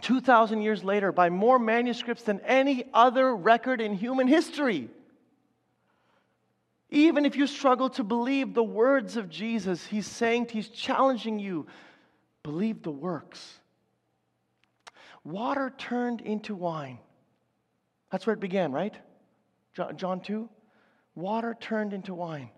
2,000 0.00 0.62
years 0.62 0.82
later 0.82 1.12
by 1.12 1.28
more 1.28 1.58
manuscripts 1.58 2.22
than 2.22 2.40
any 2.40 2.86
other 2.94 3.36
record 3.36 3.82
in 3.82 3.94
human 3.94 4.26
history. 4.26 4.88
Even 6.88 7.26
if 7.26 7.36
you 7.36 7.46
struggle 7.46 7.90
to 7.90 8.04
believe 8.04 8.54
the 8.54 8.64
words 8.64 9.16
of 9.16 9.28
Jesus, 9.28 9.84
he's 9.86 10.06
saying, 10.06 10.48
he's 10.50 10.68
challenging 10.68 11.38
you, 11.38 11.66
believe 12.46 12.84
the 12.84 12.92
works. 12.92 13.58
Water 15.24 15.74
turned 15.76 16.20
into 16.20 16.54
wine. 16.54 17.00
That's 18.12 18.24
where 18.24 18.34
it 18.34 18.40
began, 18.40 18.70
right? 18.70 18.94
John 19.74 20.20
2. 20.20 20.48
Water 21.16 21.56
turned 21.60 21.92
into 21.92 22.14
wine. 22.14 22.50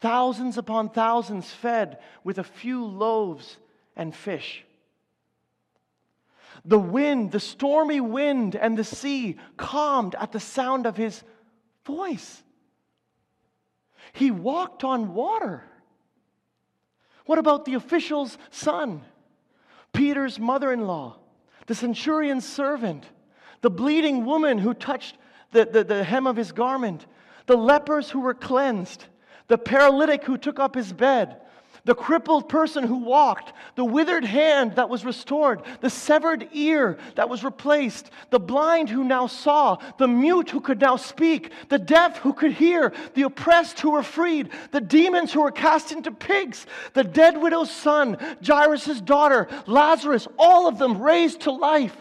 Thousands 0.00 0.58
upon 0.58 0.90
thousands 0.90 1.50
fed 1.50 2.00
with 2.24 2.36
a 2.36 2.44
few 2.44 2.84
loaves 2.84 3.56
and 3.96 4.14
fish. 4.14 4.66
The 6.66 6.78
wind, 6.78 7.32
the 7.32 7.40
stormy 7.40 8.02
wind, 8.02 8.54
and 8.54 8.76
the 8.76 8.84
sea 8.84 9.38
calmed 9.56 10.14
at 10.16 10.32
the 10.32 10.40
sound 10.40 10.84
of 10.84 10.98
his 10.98 11.22
voice. 11.86 12.42
He 14.12 14.30
walked 14.30 14.84
on 14.84 15.14
water. 15.14 15.64
What 17.26 17.38
about 17.38 17.64
the 17.64 17.74
official's 17.74 18.38
son, 18.50 19.02
Peter's 19.92 20.38
mother 20.38 20.72
in 20.72 20.86
law, 20.86 21.16
the 21.66 21.74
centurion's 21.74 22.46
servant, 22.46 23.04
the 23.60 23.70
bleeding 23.70 24.24
woman 24.24 24.58
who 24.58 24.74
touched 24.74 25.16
the, 25.52 25.64
the, 25.64 25.84
the 25.84 26.04
hem 26.04 26.26
of 26.26 26.36
his 26.36 26.52
garment, 26.52 27.06
the 27.46 27.56
lepers 27.56 28.10
who 28.10 28.20
were 28.20 28.34
cleansed, 28.34 29.04
the 29.48 29.58
paralytic 29.58 30.24
who 30.24 30.36
took 30.36 30.58
up 30.58 30.74
his 30.74 30.92
bed, 30.92 31.41
the 31.84 31.94
crippled 31.94 32.48
person 32.48 32.84
who 32.84 32.98
walked, 32.98 33.52
the 33.74 33.84
withered 33.84 34.24
hand 34.24 34.76
that 34.76 34.88
was 34.88 35.04
restored, 35.04 35.62
the 35.80 35.90
severed 35.90 36.48
ear 36.52 36.96
that 37.16 37.28
was 37.28 37.42
replaced, 37.42 38.10
the 38.30 38.38
blind 38.38 38.88
who 38.88 39.02
now 39.02 39.26
saw, 39.26 39.76
the 39.98 40.06
mute 40.06 40.50
who 40.50 40.60
could 40.60 40.80
now 40.80 40.96
speak, 40.96 41.50
the 41.68 41.78
deaf 41.78 42.18
who 42.18 42.32
could 42.32 42.52
hear, 42.52 42.92
the 43.14 43.22
oppressed 43.22 43.80
who 43.80 43.90
were 43.90 44.02
freed, 44.02 44.50
the 44.70 44.80
demons 44.80 45.32
who 45.32 45.42
were 45.42 45.50
cast 45.50 45.90
into 45.90 46.12
pigs, 46.12 46.66
the 46.92 47.04
dead 47.04 47.36
widow's 47.36 47.70
son, 47.70 48.16
Jairus' 48.46 49.00
daughter, 49.00 49.48
Lazarus, 49.66 50.28
all 50.38 50.68
of 50.68 50.78
them 50.78 51.02
raised 51.02 51.40
to 51.42 51.50
life. 51.50 51.96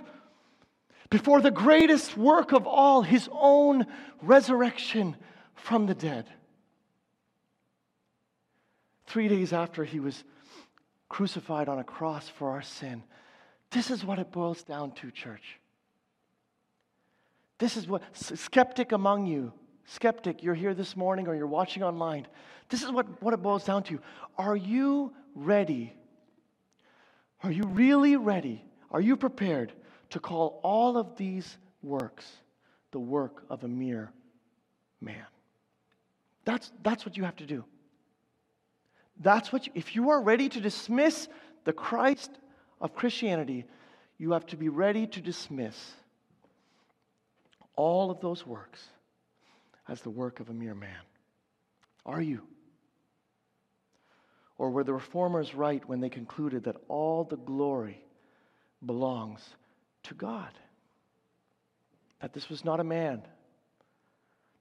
before 1.11 1.41
the 1.41 1.51
greatest 1.51 2.17
work 2.17 2.53
of 2.53 2.65
all, 2.65 3.03
his 3.03 3.29
own 3.33 3.85
resurrection 4.21 5.15
from 5.53 5.85
the 5.85 5.93
dead. 5.93 6.25
Three 9.11 9.27
days 9.27 9.51
after 9.51 9.83
he 9.83 9.99
was 9.99 10.23
crucified 11.09 11.67
on 11.67 11.79
a 11.79 11.83
cross 11.83 12.29
for 12.29 12.51
our 12.51 12.61
sin. 12.61 13.03
This 13.69 13.91
is 13.91 14.05
what 14.05 14.19
it 14.19 14.31
boils 14.31 14.63
down 14.63 14.93
to, 14.93 15.11
church. 15.11 15.59
This 17.57 17.75
is 17.75 17.89
what, 17.89 18.03
skeptic 18.13 18.93
among 18.93 19.25
you, 19.25 19.51
skeptic, 19.83 20.41
you're 20.41 20.55
here 20.55 20.73
this 20.73 20.95
morning 20.95 21.27
or 21.27 21.35
you're 21.35 21.45
watching 21.45 21.83
online. 21.83 22.25
This 22.69 22.83
is 22.83 22.89
what, 22.89 23.21
what 23.21 23.33
it 23.33 23.41
boils 23.41 23.65
down 23.65 23.83
to. 23.83 23.99
Are 24.37 24.55
you 24.55 25.11
ready? 25.35 25.93
Are 27.43 27.51
you 27.51 27.63
really 27.63 28.15
ready? 28.15 28.63
Are 28.91 29.01
you 29.01 29.17
prepared 29.17 29.73
to 30.11 30.21
call 30.21 30.61
all 30.63 30.95
of 30.95 31.17
these 31.17 31.57
works 31.83 32.25
the 32.91 32.99
work 32.99 33.43
of 33.49 33.65
a 33.65 33.67
mere 33.67 34.13
man? 35.01 35.25
That's, 36.45 36.71
that's 36.81 37.05
what 37.05 37.17
you 37.17 37.25
have 37.25 37.35
to 37.35 37.45
do. 37.45 37.65
That's 39.21 39.53
what 39.53 39.67
you, 39.67 39.73
if 39.75 39.95
you 39.95 40.09
are 40.09 40.21
ready 40.21 40.49
to 40.49 40.59
dismiss 40.59 41.27
the 41.63 41.73
Christ 41.73 42.31
of 42.79 42.95
Christianity, 42.95 43.65
you 44.17 44.31
have 44.31 44.45
to 44.47 44.57
be 44.57 44.69
ready 44.69 45.05
to 45.07 45.21
dismiss 45.21 45.93
all 47.75 48.09
of 48.09 48.19
those 48.19 48.45
works 48.45 48.83
as 49.87 50.01
the 50.01 50.09
work 50.09 50.39
of 50.39 50.49
a 50.49 50.53
mere 50.53 50.75
man. 50.75 50.99
Are 52.05 52.21
you? 52.21 52.41
Or 54.57 54.71
were 54.71 54.83
the 54.83 54.93
reformers 54.93 55.53
right 55.53 55.87
when 55.87 56.01
they 56.01 56.09
concluded 56.09 56.63
that 56.63 56.77
all 56.87 57.23
the 57.23 57.37
glory 57.37 58.03
belongs 58.85 59.41
to 60.03 60.13
God? 60.15 60.51
That 62.21 62.33
this 62.33 62.49
was 62.49 62.65
not 62.65 62.79
a 62.79 62.83
man? 62.83 63.21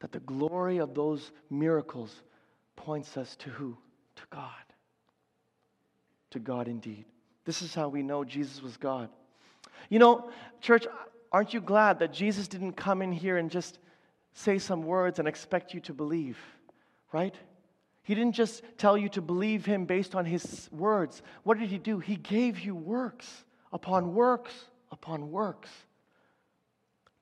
That 0.01 0.13
the 0.13 0.21
glory 0.21 0.79
of 0.79 0.95
those 0.95 1.33
miracles 1.51 2.23
points 2.77 3.17
us 3.17 3.37
to 3.37 3.51
who? 3.51 3.77
God. 4.31 4.51
To 6.31 6.39
God 6.39 6.69
indeed. 6.69 7.05
This 7.45 7.63
is 7.63 7.75
how 7.75 7.89
we 7.89 8.03
know 8.03 8.25
Jesus 8.25 8.63
was 8.63 8.77
God. 8.77 9.09
You 9.89 9.99
know, 9.99 10.31
church, 10.61 10.87
aren't 11.33 11.53
you 11.53 11.61
glad 11.61 11.99
that 11.99 12.13
Jesus 12.13 12.49
didn't 12.49 12.75
come 12.75 13.03
in 13.03 13.13
here 13.13 13.37
and 13.37 13.51
just 13.51 13.79
say 14.33 14.59
some 14.59 14.83
words 14.83 15.19
and 15.19 15.27
expect 15.27 15.75
you 15.75 15.81
to 15.81 15.93
believe, 15.93 16.39
right? 17.13 17.35
He 18.03 18.15
didn't 18.15 18.35
just 18.35 18.63
tell 18.79 18.97
you 18.97 19.09
to 19.11 19.21
believe 19.21 19.65
him 19.65 19.85
based 19.85 20.15
on 20.15 20.25
his 20.25 20.69
words. 20.73 21.23
What 21.43 21.59
did 21.59 21.69
he 21.69 21.79
do? 21.79 21.99
He 21.99 22.17
gave 22.17 22.61
you 22.61 22.75
works 22.75 23.45
upon 23.73 24.15
works 24.15 24.53
upon 24.91 25.31
works 25.31 25.71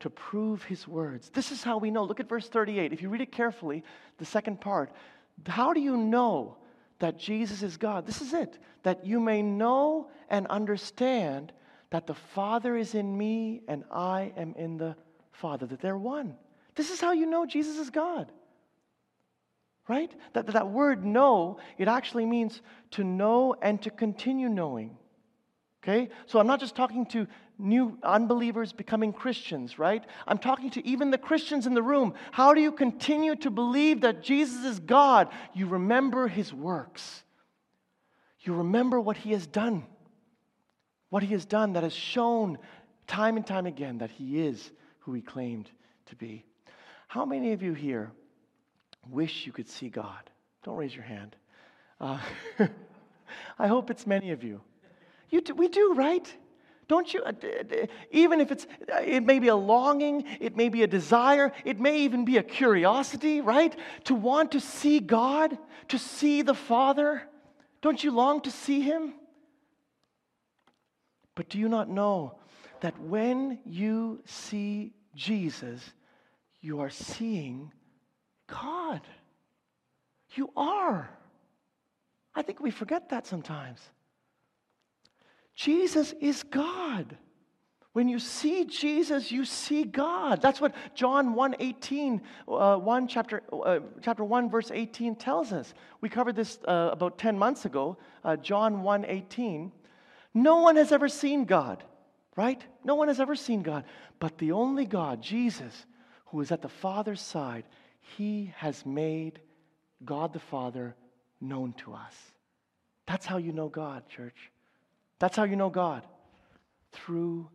to 0.00 0.10
prove 0.10 0.62
his 0.62 0.86
words. 0.86 1.30
This 1.30 1.50
is 1.50 1.62
how 1.62 1.78
we 1.78 1.90
know. 1.90 2.04
Look 2.04 2.20
at 2.20 2.28
verse 2.28 2.48
38. 2.48 2.92
If 2.92 3.02
you 3.02 3.08
read 3.08 3.20
it 3.20 3.32
carefully, 3.32 3.82
the 4.18 4.24
second 4.24 4.60
part, 4.60 4.92
how 5.46 5.72
do 5.72 5.80
you 5.80 5.96
know 5.96 6.56
that 6.98 7.18
Jesus 7.18 7.62
is 7.62 7.76
God. 7.76 8.06
This 8.06 8.20
is 8.20 8.32
it. 8.32 8.58
That 8.82 9.06
you 9.06 9.20
may 9.20 9.42
know 9.42 10.10
and 10.28 10.46
understand 10.48 11.52
that 11.90 12.06
the 12.06 12.14
Father 12.14 12.76
is 12.76 12.94
in 12.94 13.16
me 13.16 13.62
and 13.68 13.84
I 13.90 14.32
am 14.36 14.54
in 14.56 14.76
the 14.76 14.96
Father, 15.32 15.66
that 15.66 15.80
they're 15.80 15.96
one. 15.96 16.36
This 16.74 16.90
is 16.90 17.00
how 17.00 17.12
you 17.12 17.26
know 17.26 17.46
Jesus 17.46 17.78
is 17.78 17.90
God. 17.90 18.30
Right? 19.88 20.12
That, 20.34 20.46
that 20.48 20.68
word 20.68 21.04
know, 21.04 21.58
it 21.78 21.88
actually 21.88 22.26
means 22.26 22.60
to 22.92 23.04
know 23.04 23.54
and 23.62 23.80
to 23.82 23.90
continue 23.90 24.48
knowing. 24.48 24.96
Okay? 25.82 26.10
So 26.26 26.38
I'm 26.38 26.46
not 26.46 26.60
just 26.60 26.76
talking 26.76 27.06
to 27.06 27.26
new 27.58 27.98
unbelievers 28.02 28.72
becoming 28.72 29.12
Christians, 29.12 29.78
right? 29.78 30.04
I'm 30.26 30.38
talking 30.38 30.70
to 30.70 30.86
even 30.86 31.10
the 31.10 31.18
Christians 31.18 31.66
in 31.66 31.74
the 31.74 31.82
room. 31.82 32.14
How 32.30 32.54
do 32.54 32.60
you 32.60 32.70
continue 32.70 33.34
to 33.36 33.50
believe 33.50 34.02
that 34.02 34.22
Jesus 34.22 34.64
is 34.64 34.78
God? 34.78 35.28
You 35.54 35.66
remember 35.66 36.28
his 36.28 36.52
works, 36.52 37.24
you 38.40 38.54
remember 38.54 39.00
what 39.00 39.16
he 39.16 39.32
has 39.32 39.46
done. 39.46 39.84
What 41.10 41.22
he 41.22 41.32
has 41.32 41.46
done 41.46 41.72
that 41.72 41.84
has 41.84 41.94
shown 41.94 42.58
time 43.06 43.36
and 43.36 43.46
time 43.46 43.66
again 43.66 43.98
that 43.98 44.10
he 44.10 44.40
is 44.40 44.70
who 45.00 45.14
he 45.14 45.22
claimed 45.22 45.70
to 46.06 46.16
be. 46.16 46.44
How 47.08 47.24
many 47.24 47.52
of 47.52 47.62
you 47.62 47.72
here 47.72 48.12
wish 49.08 49.46
you 49.46 49.52
could 49.52 49.68
see 49.68 49.88
God? 49.88 50.30
Don't 50.64 50.76
raise 50.76 50.94
your 50.94 51.04
hand. 51.04 51.34
Uh, 51.98 52.18
I 53.58 53.66
hope 53.68 53.90
it's 53.90 54.06
many 54.06 54.30
of 54.32 54.44
you. 54.44 54.60
you 55.30 55.40
do, 55.40 55.54
we 55.54 55.68
do, 55.68 55.94
right? 55.94 56.30
Don't 56.88 57.12
you, 57.12 57.22
uh, 57.22 57.32
even 58.10 58.40
if 58.40 58.50
it's, 58.50 58.66
uh, 58.90 59.02
it 59.04 59.22
may 59.22 59.38
be 59.38 59.48
a 59.48 59.56
longing, 59.56 60.24
it 60.40 60.56
may 60.56 60.70
be 60.70 60.82
a 60.82 60.86
desire, 60.86 61.52
it 61.66 61.78
may 61.78 62.00
even 62.00 62.24
be 62.24 62.38
a 62.38 62.42
curiosity, 62.42 63.42
right? 63.42 63.76
To 64.04 64.14
want 64.14 64.52
to 64.52 64.60
see 64.60 64.98
God, 64.98 65.58
to 65.88 65.98
see 65.98 66.40
the 66.40 66.54
Father. 66.54 67.22
Don't 67.82 68.02
you 68.02 68.10
long 68.10 68.40
to 68.40 68.50
see 68.50 68.80
Him? 68.80 69.12
But 71.34 71.50
do 71.50 71.58
you 71.58 71.68
not 71.68 71.90
know 71.90 72.38
that 72.80 72.98
when 72.98 73.58
you 73.66 74.22
see 74.24 74.94
Jesus, 75.14 75.92
you 76.62 76.80
are 76.80 76.90
seeing 76.90 77.70
God? 78.46 79.02
You 80.34 80.50
are. 80.56 81.10
I 82.34 82.42
think 82.42 82.60
we 82.60 82.70
forget 82.70 83.10
that 83.10 83.26
sometimes. 83.26 83.78
Jesus 85.58 86.14
is 86.20 86.44
God. 86.44 87.16
When 87.92 88.08
you 88.08 88.20
see 88.20 88.64
Jesus, 88.64 89.32
you 89.32 89.44
see 89.44 89.82
God. 89.82 90.40
That's 90.40 90.60
what 90.60 90.72
John 90.94 91.34
1 91.34 91.56
18, 91.58 92.22
uh, 92.46 92.76
1 92.76 93.08
chapter, 93.08 93.42
uh, 93.52 93.80
chapter 94.00 94.22
1, 94.22 94.50
verse 94.50 94.70
18 94.70 95.16
tells 95.16 95.52
us. 95.52 95.74
We 96.00 96.08
covered 96.08 96.36
this 96.36 96.60
uh, 96.68 96.90
about 96.92 97.18
10 97.18 97.36
months 97.36 97.64
ago, 97.64 97.96
uh, 98.24 98.36
John 98.36 98.84
1 98.84 99.04
18. 99.06 99.72
No 100.32 100.58
one 100.58 100.76
has 100.76 100.92
ever 100.92 101.08
seen 101.08 101.44
God, 101.44 101.82
right? 102.36 102.64
No 102.84 102.94
one 102.94 103.08
has 103.08 103.18
ever 103.18 103.34
seen 103.34 103.62
God. 103.62 103.82
But 104.20 104.38
the 104.38 104.52
only 104.52 104.84
God, 104.84 105.20
Jesus, 105.20 105.86
who 106.26 106.40
is 106.40 106.52
at 106.52 106.62
the 106.62 106.68
Father's 106.68 107.20
side, 107.20 107.64
he 108.16 108.52
has 108.58 108.86
made 108.86 109.40
God 110.04 110.32
the 110.32 110.38
Father 110.38 110.94
known 111.40 111.72
to 111.78 111.94
us. 111.94 112.14
That's 113.08 113.26
how 113.26 113.38
you 113.38 113.50
know 113.50 113.68
God, 113.68 114.08
church. 114.08 114.52
That's 115.18 115.36
how 115.36 115.44
you 115.44 115.56
know 115.56 115.70
God 115.70 116.06
through 116.92 117.48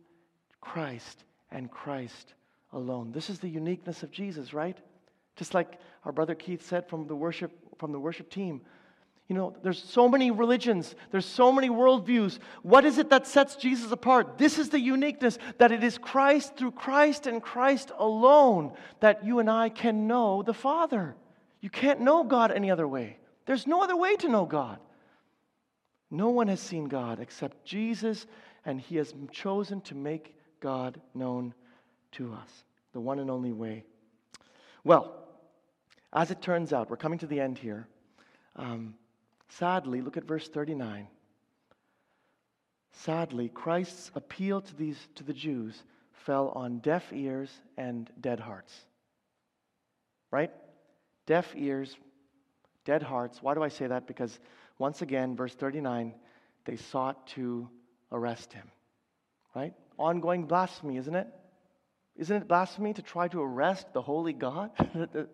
Christ 0.60 1.24
and 1.50 1.70
Christ 1.70 2.34
alone. 2.72 3.12
This 3.12 3.30
is 3.30 3.38
the 3.38 3.48
uniqueness 3.48 4.02
of 4.02 4.10
Jesus, 4.10 4.52
right? 4.52 4.76
Just 5.36 5.54
like 5.54 5.78
our 6.04 6.12
brother 6.12 6.34
Keith 6.34 6.66
said 6.66 6.88
from 6.88 7.06
the 7.06 7.16
worship 7.16 7.52
from 7.78 7.92
the 7.92 8.00
worship 8.00 8.30
team. 8.30 8.60
You 9.28 9.34
know, 9.34 9.56
there's 9.62 9.82
so 9.82 10.06
many 10.06 10.30
religions, 10.30 10.94
there's 11.10 11.24
so 11.24 11.50
many 11.50 11.70
worldviews. 11.70 12.38
What 12.62 12.84
is 12.84 12.98
it 12.98 13.08
that 13.08 13.26
sets 13.26 13.56
Jesus 13.56 13.90
apart? 13.90 14.36
This 14.36 14.58
is 14.58 14.68
the 14.68 14.80
uniqueness 14.80 15.38
that 15.58 15.72
it 15.72 15.82
is 15.82 15.96
Christ 15.96 16.56
through 16.56 16.72
Christ 16.72 17.26
and 17.26 17.42
Christ 17.42 17.90
alone 17.98 18.72
that 19.00 19.24
you 19.24 19.38
and 19.38 19.48
I 19.48 19.70
can 19.70 20.06
know 20.06 20.42
the 20.42 20.52
Father. 20.52 21.16
You 21.62 21.70
can't 21.70 22.00
know 22.00 22.22
God 22.22 22.52
any 22.52 22.70
other 22.70 22.86
way. 22.86 23.16
There's 23.46 23.66
no 23.66 23.82
other 23.82 23.96
way 23.96 24.16
to 24.16 24.28
know 24.28 24.44
God. 24.44 24.78
No 26.14 26.28
one 26.28 26.46
has 26.46 26.60
seen 26.60 26.84
God 26.84 27.18
except 27.18 27.64
Jesus, 27.64 28.26
and 28.64 28.80
he 28.80 28.96
has 28.98 29.12
chosen 29.32 29.80
to 29.80 29.96
make 29.96 30.36
God 30.60 31.00
known 31.12 31.52
to 32.12 32.32
us, 32.32 32.64
the 32.92 33.00
one 33.00 33.18
and 33.18 33.28
only 33.28 33.50
way. 33.50 33.82
Well, 34.84 35.12
as 36.12 36.30
it 36.30 36.40
turns 36.40 36.72
out, 36.72 36.88
we're 36.88 36.96
coming 36.96 37.18
to 37.18 37.26
the 37.26 37.40
end 37.40 37.58
here. 37.58 37.88
Um, 38.54 38.94
sadly, 39.48 40.02
look 40.02 40.16
at 40.16 40.22
verse 40.22 40.46
39. 40.46 41.08
Sadly, 42.92 43.48
Christ's 43.48 44.12
appeal 44.14 44.60
to, 44.60 44.76
these, 44.76 45.08
to 45.16 45.24
the 45.24 45.32
Jews 45.32 45.82
fell 46.12 46.50
on 46.50 46.78
deaf 46.78 47.12
ears 47.12 47.50
and 47.76 48.08
dead 48.20 48.38
hearts. 48.38 48.72
Right? 50.30 50.52
Deaf 51.26 51.52
ears, 51.56 51.96
dead 52.84 53.02
hearts. 53.02 53.42
Why 53.42 53.54
do 53.54 53.64
I 53.64 53.68
say 53.68 53.88
that? 53.88 54.06
Because 54.06 54.38
once 54.78 55.02
again, 55.02 55.36
verse 55.36 55.54
39, 55.54 56.14
they 56.64 56.76
sought 56.76 57.26
to 57.28 57.68
arrest 58.10 58.52
him. 58.52 58.70
Right? 59.54 59.74
Ongoing 59.98 60.46
blasphemy, 60.46 60.96
isn't 60.96 61.14
it? 61.14 61.28
Isn't 62.16 62.42
it 62.42 62.48
blasphemy 62.48 62.94
to 62.94 63.02
try 63.02 63.28
to 63.28 63.40
arrest 63.40 63.92
the 63.92 64.02
holy 64.02 64.32
God? 64.32 64.70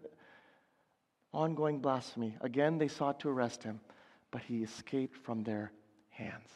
Ongoing 1.33 1.81
blasphemy. 1.81 2.35
Again, 2.41 2.79
they 2.79 2.89
sought 2.89 3.21
to 3.21 3.29
arrest 3.29 3.63
him, 3.63 3.81
but 4.31 4.43
he 4.43 4.63
escaped 4.63 5.17
from 5.17 5.43
their 5.43 5.73
hands. 6.09 6.49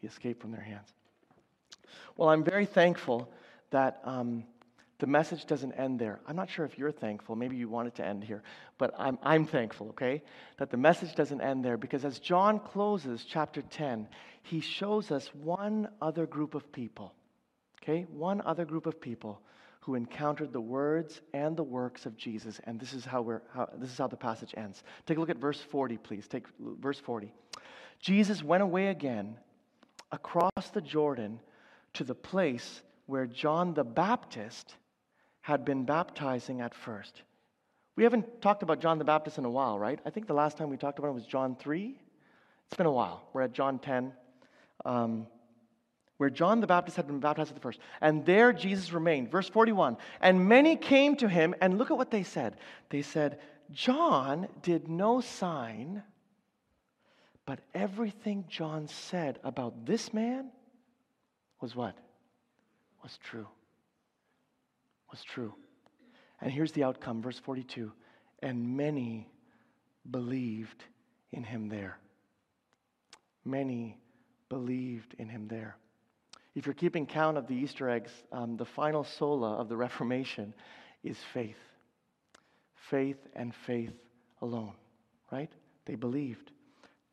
He 0.00 0.06
escaped 0.06 0.40
from 0.40 0.52
their 0.52 0.62
hands. 0.62 0.88
Well, 2.16 2.28
I'm 2.28 2.44
very 2.44 2.66
thankful 2.66 3.30
that 3.70 4.00
um, 4.04 4.44
the 4.98 5.06
message 5.06 5.44
doesn't 5.44 5.72
end 5.72 5.98
there. 5.98 6.20
I'm 6.26 6.36
not 6.36 6.48
sure 6.48 6.64
if 6.64 6.78
you're 6.78 6.92
thankful. 6.92 7.36
Maybe 7.36 7.56
you 7.56 7.68
want 7.68 7.88
it 7.88 7.94
to 7.96 8.06
end 8.06 8.24
here. 8.24 8.42
But 8.78 8.94
I'm, 8.98 9.18
I'm 9.22 9.46
thankful, 9.46 9.88
okay, 9.90 10.22
that 10.58 10.70
the 10.70 10.76
message 10.78 11.14
doesn't 11.14 11.40
end 11.40 11.64
there 11.64 11.76
because 11.76 12.04
as 12.04 12.18
John 12.18 12.58
closes 12.58 13.24
chapter 13.28 13.60
10, 13.60 14.08
he 14.42 14.60
shows 14.60 15.10
us 15.10 15.28
one 15.34 15.88
other 16.00 16.26
group 16.26 16.54
of 16.54 16.72
people. 16.72 17.12
Okay? 17.82 18.06
One 18.10 18.40
other 18.46 18.64
group 18.64 18.86
of 18.86 19.00
people 19.00 19.40
who 19.80 19.94
encountered 19.94 20.52
the 20.52 20.60
words 20.60 21.20
and 21.32 21.56
the 21.56 21.62
works 21.62 22.06
of 22.06 22.16
Jesus. 22.16 22.60
And 22.64 22.80
this 22.80 22.92
is 22.92 23.04
how, 23.04 23.22
we're, 23.22 23.42
how, 23.54 23.68
this 23.76 23.90
is 23.90 23.98
how 23.98 24.08
the 24.08 24.16
passage 24.16 24.54
ends. 24.56 24.82
Take 25.04 25.18
a 25.18 25.20
look 25.20 25.30
at 25.30 25.36
verse 25.36 25.60
40, 25.60 25.98
please. 25.98 26.26
Take 26.26 26.46
verse 26.58 26.98
40. 26.98 27.32
Jesus 28.00 28.42
went 28.42 28.62
away 28.62 28.88
again 28.88 29.36
across 30.10 30.70
the 30.72 30.80
Jordan 30.80 31.40
to 31.94 32.04
the 32.04 32.14
place 32.14 32.82
where 33.06 33.26
John 33.26 33.74
the 33.74 33.84
Baptist 33.84 34.74
had 35.46 35.64
been 35.64 35.84
baptizing 35.84 36.60
at 36.60 36.74
first. 36.74 37.22
We 37.94 38.02
haven't 38.02 38.42
talked 38.42 38.64
about 38.64 38.80
John 38.80 38.98
the 38.98 39.04
Baptist 39.04 39.38
in 39.38 39.44
a 39.44 39.50
while, 39.50 39.78
right? 39.78 40.00
I 40.04 40.10
think 40.10 40.26
the 40.26 40.34
last 40.34 40.56
time 40.56 40.70
we 40.70 40.76
talked 40.76 40.98
about 40.98 41.10
him 41.10 41.14
was 41.14 41.24
John 41.24 41.54
3. 41.54 41.96
It's 42.66 42.76
been 42.76 42.86
a 42.86 42.90
while. 42.90 43.22
We're 43.32 43.42
at 43.42 43.52
John 43.52 43.78
10. 43.78 44.12
Um, 44.84 45.28
where 46.16 46.30
John 46.30 46.60
the 46.60 46.66
Baptist 46.66 46.96
had 46.96 47.06
been 47.06 47.20
baptized 47.20 47.50
at 47.50 47.54
the 47.54 47.60
first. 47.60 47.78
And 48.00 48.26
there 48.26 48.52
Jesus 48.52 48.92
remained. 48.92 49.30
Verse 49.30 49.48
41 49.48 49.98
And 50.20 50.48
many 50.48 50.74
came 50.74 51.14
to 51.18 51.28
him, 51.28 51.54
and 51.60 51.78
look 51.78 51.92
at 51.92 51.96
what 51.96 52.10
they 52.10 52.24
said. 52.24 52.56
They 52.90 53.02
said, 53.02 53.38
John 53.70 54.48
did 54.62 54.88
no 54.88 55.20
sign, 55.20 56.02
but 57.44 57.60
everything 57.72 58.46
John 58.48 58.88
said 58.88 59.38
about 59.44 59.86
this 59.86 60.12
man 60.12 60.50
was 61.60 61.76
what? 61.76 61.96
Was 63.04 63.16
true. 63.22 63.46
Was 65.10 65.22
true. 65.22 65.54
And 66.40 66.52
here's 66.52 66.72
the 66.72 66.84
outcome, 66.84 67.22
verse 67.22 67.38
42 67.38 67.92
And 68.42 68.76
many 68.76 69.28
believed 70.10 70.84
in 71.32 71.44
him 71.44 71.68
there. 71.68 71.98
Many 73.44 73.98
believed 74.48 75.14
in 75.18 75.28
him 75.28 75.48
there. 75.48 75.76
If 76.54 76.66
you're 76.66 76.74
keeping 76.74 77.06
count 77.06 77.36
of 77.36 77.46
the 77.46 77.54
Easter 77.54 77.88
eggs, 77.88 78.10
um, 78.32 78.56
the 78.56 78.64
final 78.64 79.04
sola 79.04 79.56
of 79.56 79.68
the 79.68 79.76
Reformation 79.76 80.54
is 81.04 81.18
faith. 81.32 81.58
Faith 82.74 83.18
and 83.34 83.54
faith 83.54 83.92
alone, 84.42 84.72
right? 85.30 85.50
They 85.84 85.94
believed. 85.94 86.52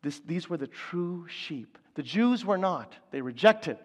This, 0.01 0.19
these 0.19 0.49
were 0.49 0.57
the 0.57 0.67
true 0.67 1.27
sheep. 1.27 1.77
The 1.95 2.03
Jews 2.03 2.45
were 2.45 2.57
not, 2.57 2.95
they 3.11 3.21
rejected. 3.21 3.77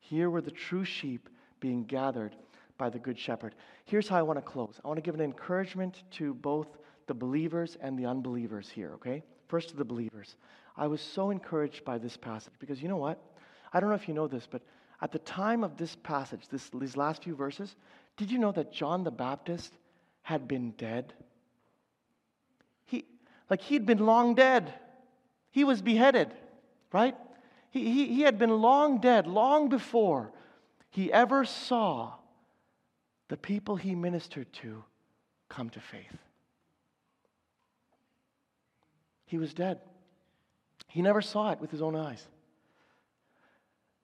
Here 0.00 0.30
were 0.30 0.40
the 0.40 0.50
true 0.50 0.84
sheep 0.84 1.28
being 1.60 1.84
gathered 1.84 2.34
by 2.82 2.90
the 2.90 2.98
Good 2.98 3.16
Shepherd. 3.16 3.54
Here's 3.84 4.08
how 4.08 4.16
I 4.16 4.22
want 4.22 4.40
to 4.40 4.42
close 4.42 4.80
I 4.84 4.88
want 4.88 4.98
to 4.98 5.02
give 5.02 5.14
an 5.14 5.20
encouragement 5.20 6.02
to 6.14 6.34
both 6.34 6.66
the 7.06 7.14
believers 7.14 7.76
and 7.80 7.96
the 7.96 8.06
unbelievers 8.06 8.68
here, 8.68 8.94
okay? 8.94 9.22
First 9.46 9.68
to 9.68 9.76
the 9.76 9.84
believers. 9.84 10.34
I 10.76 10.88
was 10.88 11.00
so 11.00 11.30
encouraged 11.30 11.84
by 11.84 11.98
this 11.98 12.16
passage 12.16 12.54
because 12.58 12.82
you 12.82 12.88
know 12.88 12.96
what? 12.96 13.22
I 13.72 13.78
don't 13.78 13.88
know 13.88 13.94
if 13.94 14.08
you 14.08 14.14
know 14.14 14.26
this, 14.26 14.48
but 14.50 14.62
at 15.00 15.12
the 15.12 15.20
time 15.20 15.62
of 15.62 15.76
this 15.76 15.94
passage, 15.94 16.48
this, 16.48 16.70
these 16.74 16.96
last 16.96 17.22
few 17.22 17.36
verses, 17.36 17.76
did 18.16 18.32
you 18.32 18.38
know 18.38 18.50
that 18.50 18.72
John 18.72 19.04
the 19.04 19.12
Baptist 19.12 19.72
had 20.22 20.48
been 20.48 20.72
dead? 20.72 21.12
He, 22.86 23.04
like 23.48 23.62
he'd 23.62 23.86
been 23.86 24.04
long 24.04 24.34
dead. 24.34 24.74
He 25.52 25.62
was 25.62 25.80
beheaded, 25.82 26.34
right? 26.92 27.14
He, 27.70 27.84
he, 27.92 28.06
he 28.08 28.22
had 28.22 28.40
been 28.40 28.60
long 28.60 28.98
dead, 28.98 29.28
long 29.28 29.68
before 29.68 30.32
he 30.90 31.12
ever 31.12 31.44
saw 31.44 32.14
the 33.28 33.36
people 33.36 33.76
he 33.76 33.94
ministered 33.94 34.52
to 34.54 34.84
come 35.48 35.70
to 35.70 35.80
faith. 35.80 36.18
He 39.26 39.38
was 39.38 39.54
dead. 39.54 39.80
He 40.88 41.00
never 41.00 41.22
saw 41.22 41.52
it 41.52 41.60
with 41.60 41.70
his 41.70 41.80
own 41.80 41.96
eyes. 41.96 42.26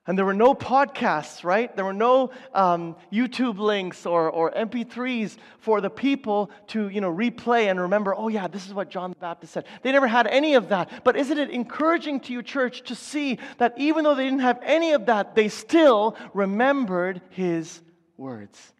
And 0.09 0.16
there 0.16 0.24
were 0.24 0.33
no 0.33 0.54
podcasts, 0.54 1.44
right? 1.44 1.74
There 1.76 1.85
were 1.85 1.92
no 1.92 2.31
um, 2.54 2.96
YouTube 3.12 3.59
links 3.59 4.07
or, 4.07 4.31
or 4.31 4.50
MP3s 4.52 5.37
for 5.59 5.83
the 5.83 5.90
people 5.90 6.50
to, 6.68 6.88
you 6.88 7.02
know, 7.02 7.14
replay 7.14 7.70
and 7.70 7.78
remember, 7.78 8.14
oh, 8.14 8.28
yeah, 8.28 8.48
this 8.48 8.66
is 8.66 8.72
what 8.72 8.88
John 8.88 9.11
the 9.11 9.16
Baptist 9.16 9.52
said. 9.52 9.66
They 9.83 9.92
never 9.92 10.07
had 10.07 10.26
any 10.26 10.54
of 10.54 10.70
that. 10.70 11.04
But 11.04 11.16
isn't 11.16 11.37
it 11.37 11.50
encouraging 11.50 12.20
to 12.20 12.33
you, 12.33 12.42
church, 12.42 12.85
to 12.85 12.94
see 12.94 13.38
that 13.59 13.74
even 13.76 14.02
though 14.02 14.14
they 14.14 14.24
didn't 14.24 14.38
have 14.38 14.59
any 14.62 14.92
of 14.92 15.04
that, 15.07 15.35
they 15.35 15.50
still 15.50 16.16
remembered 16.33 17.20
his 17.28 17.83
words, 18.16 18.72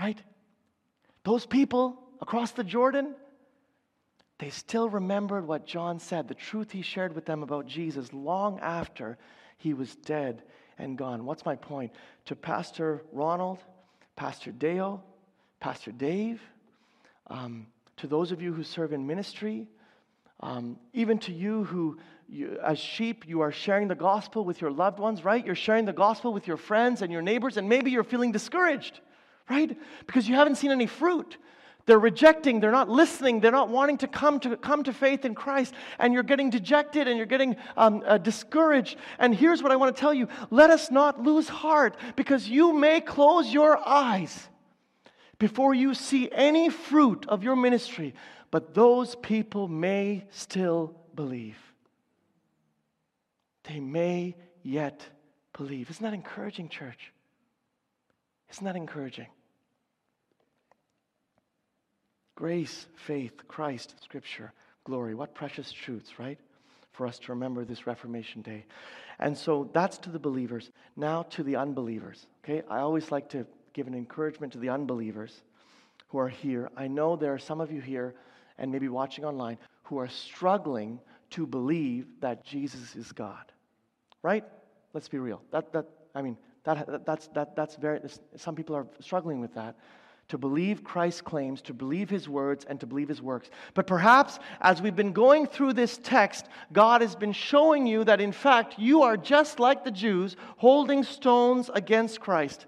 right? 0.00 0.18
Those 1.24 1.44
people 1.44 1.98
across 2.22 2.52
the 2.52 2.64
Jordan, 2.64 3.14
they 4.38 4.48
still 4.48 4.88
remembered 4.88 5.46
what 5.46 5.66
John 5.66 5.98
said, 5.98 6.26
the 6.26 6.34
truth 6.34 6.70
he 6.70 6.80
shared 6.80 7.14
with 7.14 7.26
them 7.26 7.42
about 7.42 7.66
Jesus 7.66 8.10
long 8.14 8.58
after 8.60 9.18
he 9.58 9.74
was 9.74 9.94
dead 9.96 10.42
and 10.78 10.96
gone. 10.96 11.26
What's 11.26 11.44
my 11.44 11.56
point? 11.56 11.92
To 12.26 12.34
Pastor 12.34 13.02
Ronald, 13.12 13.58
Pastor 14.16 14.50
Dale, 14.52 15.04
Pastor 15.60 15.92
Dave, 15.92 16.40
um, 17.26 17.66
to 17.98 18.06
those 18.06 18.32
of 18.32 18.40
you 18.40 18.54
who 18.54 18.62
serve 18.62 18.94
in 18.94 19.06
ministry, 19.06 19.68
um, 20.40 20.78
even 20.94 21.18
to 21.18 21.32
you 21.32 21.64
who, 21.64 21.98
you, 22.26 22.58
as 22.64 22.78
sheep, 22.78 23.28
you 23.28 23.42
are 23.42 23.52
sharing 23.52 23.88
the 23.88 23.94
gospel 23.94 24.46
with 24.46 24.62
your 24.62 24.70
loved 24.70 24.98
ones, 24.98 25.22
right? 25.22 25.44
You're 25.44 25.54
sharing 25.54 25.84
the 25.84 25.92
gospel 25.92 26.32
with 26.32 26.46
your 26.46 26.56
friends 26.56 27.02
and 27.02 27.12
your 27.12 27.20
neighbors, 27.20 27.58
and 27.58 27.68
maybe 27.68 27.90
you're 27.90 28.02
feeling 28.02 28.32
discouraged, 28.32 29.00
right? 29.50 29.76
Because 30.06 30.28
you 30.28 30.36
haven't 30.36 30.54
seen 30.54 30.70
any 30.70 30.86
fruit. 30.86 31.36
They're 31.86 31.98
rejecting, 31.98 32.60
they're 32.60 32.70
not 32.70 32.88
listening, 32.88 33.40
they're 33.40 33.50
not 33.50 33.68
wanting 33.68 33.98
to 33.98 34.06
come 34.06 34.38
to, 34.40 34.56
come 34.56 34.84
to 34.84 34.92
faith 34.92 35.24
in 35.24 35.34
Christ, 35.34 35.74
and 35.98 36.14
you're 36.14 36.22
getting 36.22 36.48
dejected 36.48 37.08
and 37.08 37.16
you're 37.16 37.26
getting 37.26 37.56
um, 37.76 38.02
uh, 38.06 38.18
discouraged. 38.18 38.96
And 39.18 39.34
here's 39.34 39.62
what 39.62 39.72
I 39.72 39.76
want 39.76 39.94
to 39.94 40.00
tell 40.00 40.14
you 40.14 40.28
let 40.50 40.70
us 40.70 40.90
not 40.90 41.20
lose 41.20 41.48
heart 41.48 41.96
because 42.14 42.48
you 42.48 42.72
may 42.72 43.00
close 43.00 43.52
your 43.52 43.76
eyes 43.86 44.48
before 45.38 45.74
you 45.74 45.94
see 45.94 46.30
any 46.30 46.68
fruit 46.68 47.26
of 47.28 47.42
your 47.42 47.56
ministry, 47.56 48.14
but 48.50 48.74
those 48.74 49.16
people 49.16 49.66
may 49.66 50.26
still 50.30 50.94
believe. 51.16 51.56
They 53.64 53.80
may 53.80 54.36
yet 54.62 55.04
believe. 55.56 55.90
Isn't 55.90 56.04
that 56.04 56.14
encouraging, 56.14 56.68
church? 56.68 57.12
Isn't 58.52 58.64
that 58.64 58.76
encouraging? 58.76 59.26
Grace, 62.40 62.86
faith, 62.94 63.34
Christ, 63.48 63.94
Scripture, 64.02 64.50
glory. 64.84 65.14
What 65.14 65.34
precious 65.34 65.70
truths, 65.70 66.18
right? 66.18 66.38
For 66.92 67.06
us 67.06 67.18
to 67.18 67.32
remember 67.32 67.66
this 67.66 67.86
Reformation 67.86 68.40
Day. 68.40 68.64
And 69.18 69.36
so 69.36 69.68
that's 69.74 69.98
to 69.98 70.10
the 70.10 70.18
believers. 70.18 70.70
Now 70.96 71.24
to 71.24 71.42
the 71.42 71.56
unbelievers. 71.56 72.26
Okay? 72.42 72.62
I 72.70 72.78
always 72.78 73.12
like 73.12 73.28
to 73.30 73.46
give 73.74 73.88
an 73.88 73.94
encouragement 73.94 74.54
to 74.54 74.58
the 74.58 74.70
unbelievers 74.70 75.38
who 76.08 76.18
are 76.18 76.30
here. 76.30 76.70
I 76.78 76.88
know 76.88 77.14
there 77.14 77.34
are 77.34 77.38
some 77.38 77.60
of 77.60 77.70
you 77.70 77.82
here 77.82 78.14
and 78.56 78.72
maybe 78.72 78.88
watching 78.88 79.26
online 79.26 79.58
who 79.82 79.98
are 79.98 80.08
struggling 80.08 80.98
to 81.32 81.46
believe 81.46 82.06
that 82.20 82.42
Jesus 82.46 82.96
is 82.96 83.12
God. 83.12 83.52
Right? 84.22 84.44
Let's 84.94 85.08
be 85.08 85.18
real. 85.18 85.42
That, 85.50 85.74
that, 85.74 85.88
I 86.14 86.22
mean, 86.22 86.38
that, 86.64 87.04
that's, 87.04 87.28
that, 87.34 87.54
that's 87.54 87.76
very, 87.76 88.00
some 88.36 88.54
people 88.54 88.74
are 88.76 88.86
struggling 89.00 89.40
with 89.42 89.52
that 89.56 89.76
to 90.30 90.38
believe 90.38 90.84
Christ's 90.84 91.20
claims, 91.20 91.60
to 91.62 91.74
believe 91.74 92.08
his 92.08 92.28
words, 92.28 92.64
and 92.64 92.78
to 92.78 92.86
believe 92.86 93.08
his 93.08 93.20
works. 93.20 93.50
But 93.74 93.88
perhaps 93.88 94.38
as 94.60 94.80
we've 94.80 94.94
been 94.94 95.12
going 95.12 95.46
through 95.46 95.72
this 95.72 95.98
text, 95.98 96.46
God 96.72 97.00
has 97.00 97.16
been 97.16 97.32
showing 97.32 97.84
you 97.84 98.04
that 98.04 98.20
in 98.20 98.30
fact 98.30 98.78
you 98.78 99.02
are 99.02 99.16
just 99.16 99.58
like 99.58 99.84
the 99.84 99.90
Jews 99.90 100.36
holding 100.56 101.02
stones 101.02 101.68
against 101.74 102.20
Christ. 102.20 102.66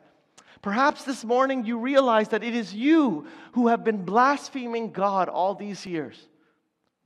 Perhaps 0.61 1.05
this 1.05 1.25
morning 1.25 1.65
you 1.65 1.79
realize 1.79 2.29
that 2.31 2.43
it 2.43 2.55
is 2.55 2.75
you 2.75 3.27
who 3.53 3.69
have 3.69 3.85
been 3.85 4.05
blaspheming 4.05 4.91
God 4.91 5.29
all 5.29 5.55
these 5.55 5.87
years. 5.87 6.29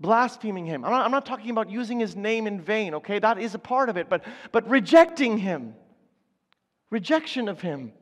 Blaspheming 0.01 0.65
him. 0.65 0.87
I'm 0.87 0.91
not, 0.91 1.05
I'm 1.05 1.11
not 1.11 1.27
talking 1.27 1.51
about 1.51 1.71
using 1.71 2.01
his 2.01 2.17
name 2.17 2.47
in 2.47 2.63
vain, 2.63 2.95
okay? 2.95 3.19
That 3.19 3.39
is 3.39 3.55
a 3.55 3.59
part 3.59 3.91
of 3.91 3.99
it, 3.99 4.09
but, 4.09 4.25
but 4.53 4.69
rejecting 4.71 5.37
him. 5.37 5.75
Rejection 6.91 7.49
of 7.49 7.61
him 7.61 7.93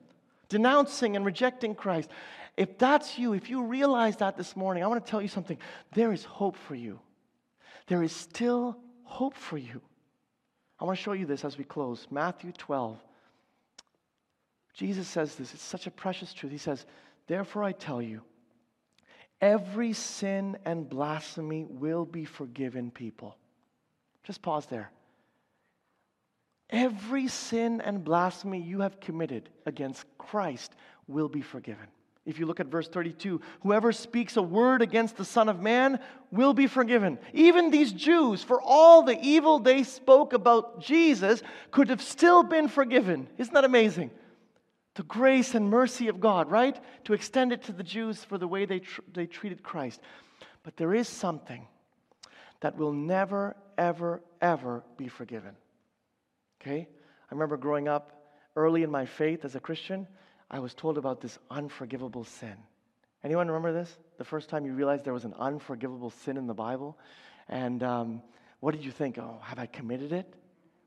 denouncing 0.49 1.17
and 1.17 1.25
rejecting 1.25 1.75
Christ. 1.75 2.11
If 2.57 2.79
that's 2.79 3.19
you, 3.19 3.33
if 3.33 3.51
you 3.51 3.65
realize 3.65 4.17
that 4.19 4.37
this 4.37 4.55
morning, 4.55 4.85
I 4.85 4.87
want 4.87 5.05
to 5.05 5.11
tell 5.11 5.23
you 5.23 5.29
something. 5.29 5.59
There 5.93 6.13
is 6.13 6.25
hope 6.25 6.57
for 6.57 6.75
you. 6.75 7.01
There 7.89 8.03
is 8.03 8.13
still 8.13 8.77
hope 9.03 9.35
for 9.35 9.59
you. 9.59 9.81
I 10.79 10.85
want 10.85 10.97
to 10.99 11.03
show 11.03 11.13
you 11.13 11.27
this 11.27 11.45
as 11.45 11.59
we 11.59 11.65
close. 11.65 12.07
Matthew 12.11 12.53
12. 12.53 12.99
Jesus 14.75 15.09
says 15.09 15.35
this. 15.37 15.55
It's 15.55 15.63
such 15.63 15.87
a 15.87 15.91
precious 15.91 16.33
truth. 16.33 16.53
He 16.53 16.59
says, 16.59 16.85
Therefore 17.27 17.65
I 17.65 17.73
tell 17.73 18.03
you, 18.03 18.23
every 19.41 19.93
sin 19.93 20.59
and 20.65 20.89
blasphemy 20.89 21.65
will 21.65 22.05
be 22.05 22.25
forgiven 22.25 22.91
people. 22.91 23.37
Just 24.25 24.43
pause 24.43 24.67
there. 24.67 24.91
Every 26.71 27.29
sin 27.29 27.81
and 27.81 28.03
blasphemy 28.03 28.61
you 28.61 28.81
have 28.81 28.99
committed 29.01 29.49
against 29.67 30.05
Christ 30.19 30.75
will 31.07 31.29
be 31.29 31.43
forgiven. 31.43 31.87
If 32.27 32.39
you 32.39 32.47
look 32.47 32.61
at 32.61 32.67
verse 32.67 32.89
32, 32.89 33.41
whoever 33.63 33.93
speaks 33.93 34.37
a 34.37 34.43
word 34.43 34.81
against 34.81 35.17
the 35.17 35.25
Son 35.25 35.49
of 35.49 35.61
Man 35.61 36.01
will 36.31 36.55
be 36.55 36.67
forgiven. 36.67 37.19
Even 37.35 37.71
these 37.71 37.93
Jews, 37.93 38.43
for 38.43 38.61
all 38.63 39.03
the 39.03 39.19
evil 39.21 39.59
they 39.59 39.83
spoke 39.83 40.33
about 40.33 40.81
Jesus, 40.81 41.43
could 41.71 41.91
have 41.91 42.01
still 42.01 42.43
been 42.43 42.69
forgiven. 42.69 43.29
Isn't 43.37 43.53
that 43.53 43.65
amazing? 43.65 44.11
the 44.95 45.03
grace 45.03 45.55
and 45.55 45.69
mercy 45.69 46.09
of 46.09 46.21
God, 46.21 46.51
right? 46.51 46.79
To 47.05 47.15
extend 47.15 47.53
it 47.53 47.63
to 47.65 47.73
the 47.73 47.83
Jews 47.83 48.23
for 48.23 48.39
the 48.39 48.47
way 48.47 48.65
they, 48.65 48.79
tr- 48.79 49.01
they 49.13 49.27
treated 49.27 49.63
Christ. 49.63 50.01
But 50.63 50.77
there 50.77 50.95
is 50.95 51.09
something 51.09 51.67
that 52.61 52.77
will 52.77 52.93
never, 52.93 53.57
ever, 53.77 54.23
ever 54.41 54.85
be 54.97 55.09
forgiven. 55.09 55.57
Okay? 56.61 56.89
I 56.89 57.35
remember 57.35 57.57
growing 57.57 57.89
up 57.89 58.13
early 58.57 58.85
in 58.85 58.91
my 58.91 59.05
faith 59.05 59.45
as 59.45 59.57
a 59.57 59.61
Christian, 59.61 60.07
I 60.55 60.61
was 60.61 60.73
told 60.73 60.99
about 60.99 61.21
this 61.21 61.37
unforgivable 61.51 62.23
sin. 62.23 62.55
Anyone 63.25 63.49
remember 63.49 63.73
this? 63.73 63.93
The 64.19 64.25
first 64.25 64.49
time 64.49 64.65
you 64.65 64.73
realized 64.73 65.05
there 65.05 65.13
was 65.13 65.25
an 65.25 65.35
unforgivable 65.37 66.11
sin 66.11 66.37
in 66.37 66.47
the 66.47 66.55
Bible? 66.55 66.97
And 67.49 67.83
um, 67.83 68.23
what 68.61 68.71
did 68.71 68.85
you 68.85 68.93
think? 68.93 69.19
Oh, 69.19 69.41
have 69.43 69.59
I 69.59 69.67
committed 69.67 70.13
it? 70.13 70.33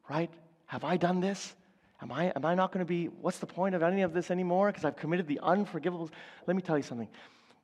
Right? 0.10 0.32
Have 0.68 0.86
I 0.86 0.96
done 0.96 1.20
this? 1.20 1.54
Am 2.02 2.14
I, 2.14 2.32
am 2.34 2.46
I 2.46 2.56
not 2.56 2.72
going 2.72 2.80
to 2.80 2.88
be, 2.88 3.08
what's 3.08 3.40
the 3.40 3.46
point 3.46 3.76
of 3.76 3.84
any 3.84 4.04
of 4.04 4.14
this 4.14 4.32
anymore? 4.32 4.68
Because 4.68 4.86
I've 4.86 4.96
committed 4.96 5.28
the 5.28 5.42
unforgivable. 5.44 6.10
Let 6.46 6.56
me 6.56 6.62
tell 6.62 6.78
you 6.78 6.84
something. 6.84 7.10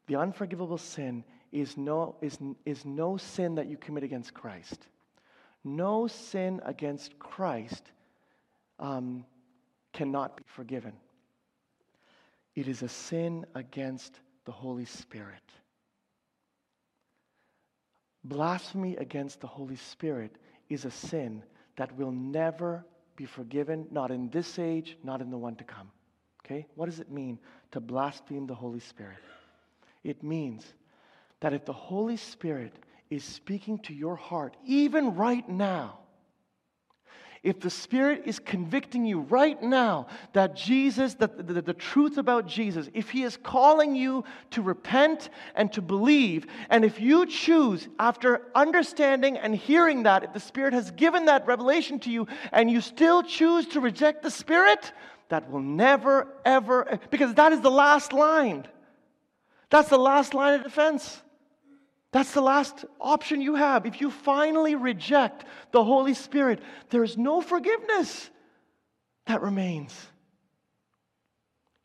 The 0.07 0.17
unforgivable 0.17 0.79
sin 0.79 1.23
is 1.53 1.77
no, 1.77 2.17
is, 2.19 2.37
is 2.65 2.83
no 2.83 3.15
sin 3.15 3.55
that 3.55 3.67
you 3.67 3.77
commit 3.77 4.03
against 4.03 4.33
Christ. 4.33 4.87
No 5.63 6.07
sin 6.07 6.59
against 6.65 7.17
Christ 7.17 7.81
um, 8.77 9.23
cannot 9.93 10.35
be 10.35 10.43
forgiven. 10.47 10.91
It 12.55 12.67
is 12.67 12.83
a 12.83 12.89
sin 12.89 13.45
against 13.55 14.19
the 14.45 14.51
Holy 14.51 14.85
Spirit. 14.85 15.41
Blasphemy 18.23 18.95
against 18.97 19.41
the 19.41 19.47
Holy 19.47 19.75
Spirit 19.75 20.37
is 20.69 20.85
a 20.85 20.91
sin 20.91 21.43
that 21.75 21.95
will 21.97 22.11
never 22.11 22.85
be 23.15 23.25
forgiven, 23.25 23.87
not 23.91 24.11
in 24.11 24.29
this 24.29 24.59
age, 24.59 24.97
not 25.03 25.21
in 25.21 25.29
the 25.29 25.37
one 25.37 25.55
to 25.55 25.63
come. 25.63 25.91
Okay? 26.45 26.65
What 26.75 26.87
does 26.87 26.99
it 26.99 27.11
mean 27.11 27.39
to 27.71 27.79
blaspheme 27.79 28.47
the 28.47 28.55
Holy 28.55 28.79
Spirit? 28.79 29.17
It 30.03 30.23
means 30.23 30.65
that 31.39 31.53
if 31.53 31.65
the 31.65 31.73
Holy 31.73 32.17
Spirit 32.17 32.73
is 33.09 33.23
speaking 33.23 33.79
to 33.79 33.93
your 33.93 34.15
heart, 34.15 34.55
even 34.65 35.15
right 35.15 35.47
now, 35.47 35.99
if 37.43 37.59
the 37.59 37.69
Spirit 37.69 38.23
is 38.25 38.39
convicting 38.39 39.05
you 39.05 39.19
right 39.21 39.61
now 39.61 40.07
that 40.31 40.55
Jesus, 40.55 41.13
that 41.15 41.45
the, 41.45 41.61
the, 41.61 41.73
truth 41.73 42.17
about 42.17 42.47
Jesus, 42.47 42.89
if 42.93 43.09
He 43.09 43.23
is 43.23 43.35
calling 43.35 43.95
you 43.95 44.23
to 44.51 44.61
repent 44.61 45.29
and 45.53 45.71
to 45.73 45.81
believe, 45.81 46.47
and 46.69 46.85
if 46.85 47.01
you 47.01 47.25
choose, 47.25 47.89
after 47.99 48.43
understanding 48.55 49.37
and 49.37 49.53
hearing 49.53 50.03
that, 50.03 50.23
if 50.23 50.31
the 50.31 50.39
Spirit 50.39 50.73
has 50.73 50.91
given 50.91 51.25
that 51.25 51.45
revelation 51.45 51.99
to 51.99 52.09
you, 52.09 52.27
and 52.53 52.71
you 52.71 52.79
still 52.79 53.21
choose 53.21 53.67
to 53.67 53.81
reject 53.81 54.23
the 54.23 54.31
Spirit, 54.31 54.93
that 55.27 55.51
will 55.51 55.61
never, 55.61 56.27
ever, 56.45 56.97
because 57.09 57.33
that 57.33 57.51
is 57.51 57.59
the 57.59 57.71
last 57.71 58.13
line. 58.13 58.65
That's 59.69 59.89
the 59.89 59.97
last 59.97 60.33
line 60.33 60.53
of 60.53 60.63
defense. 60.63 61.21
That's 62.13 62.31
the 62.31 62.41
last 62.41 62.85
option 63.01 63.41
you 63.41 63.55
have. 63.55 63.87
If 63.87 63.99
you 63.99 64.11
finally 64.11 64.75
reject 64.75 65.45
the 65.71 65.83
Holy 65.83 66.13
Spirit, 66.13 66.61
there's 66.91 67.17
no 67.17 67.41
forgiveness 67.41 68.29
that 69.25 69.41
remains. 69.41 69.99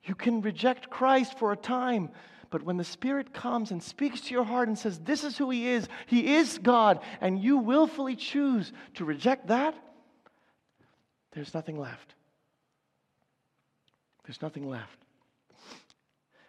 You 0.04 0.14
can 0.14 0.42
reject 0.42 0.90
Christ 0.90 1.38
for 1.38 1.50
a 1.50 1.56
time, 1.56 2.10
but 2.50 2.62
when 2.62 2.76
the 2.76 2.84
Spirit 2.84 3.32
comes 3.32 3.70
and 3.70 3.82
speaks 3.82 4.20
to 4.22 4.34
your 4.34 4.44
heart 4.44 4.68
and 4.68 4.78
says, 4.78 4.98
This 4.98 5.24
is 5.24 5.38
who 5.38 5.48
He 5.48 5.66
is, 5.66 5.88
He 6.06 6.34
is 6.34 6.58
God, 6.58 7.00
and 7.22 7.42
you 7.42 7.56
willfully 7.56 8.14
choose 8.14 8.70
to 8.94 9.06
reject 9.06 9.46
that, 9.46 9.74
there's 11.32 11.54
nothing 11.54 11.78
left. 11.78 12.14
There's 14.26 14.42
nothing 14.42 14.68
left. 14.68 14.98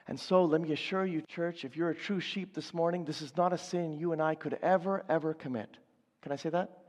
And 0.10 0.20
so, 0.20 0.44
let 0.44 0.60
me 0.60 0.72
assure 0.72 1.06
you, 1.06 1.22
church, 1.22 1.64
if 1.64 1.78
you're 1.78 1.92
a 1.92 1.96
true 1.96 2.20
sheep 2.20 2.56
this 2.56 2.74
morning, 2.74 3.06
this 3.06 3.22
is 3.22 3.38
not 3.38 3.54
a 3.54 3.60
sin 3.60 3.94
you 3.94 4.12
and 4.12 4.20
I 4.20 4.34
could 4.34 4.58
ever, 4.64 5.06
ever 5.08 5.36
commit. 5.36 5.70
Can 6.24 6.32
I 6.32 6.36
say 6.36 6.50
that? 6.50 6.80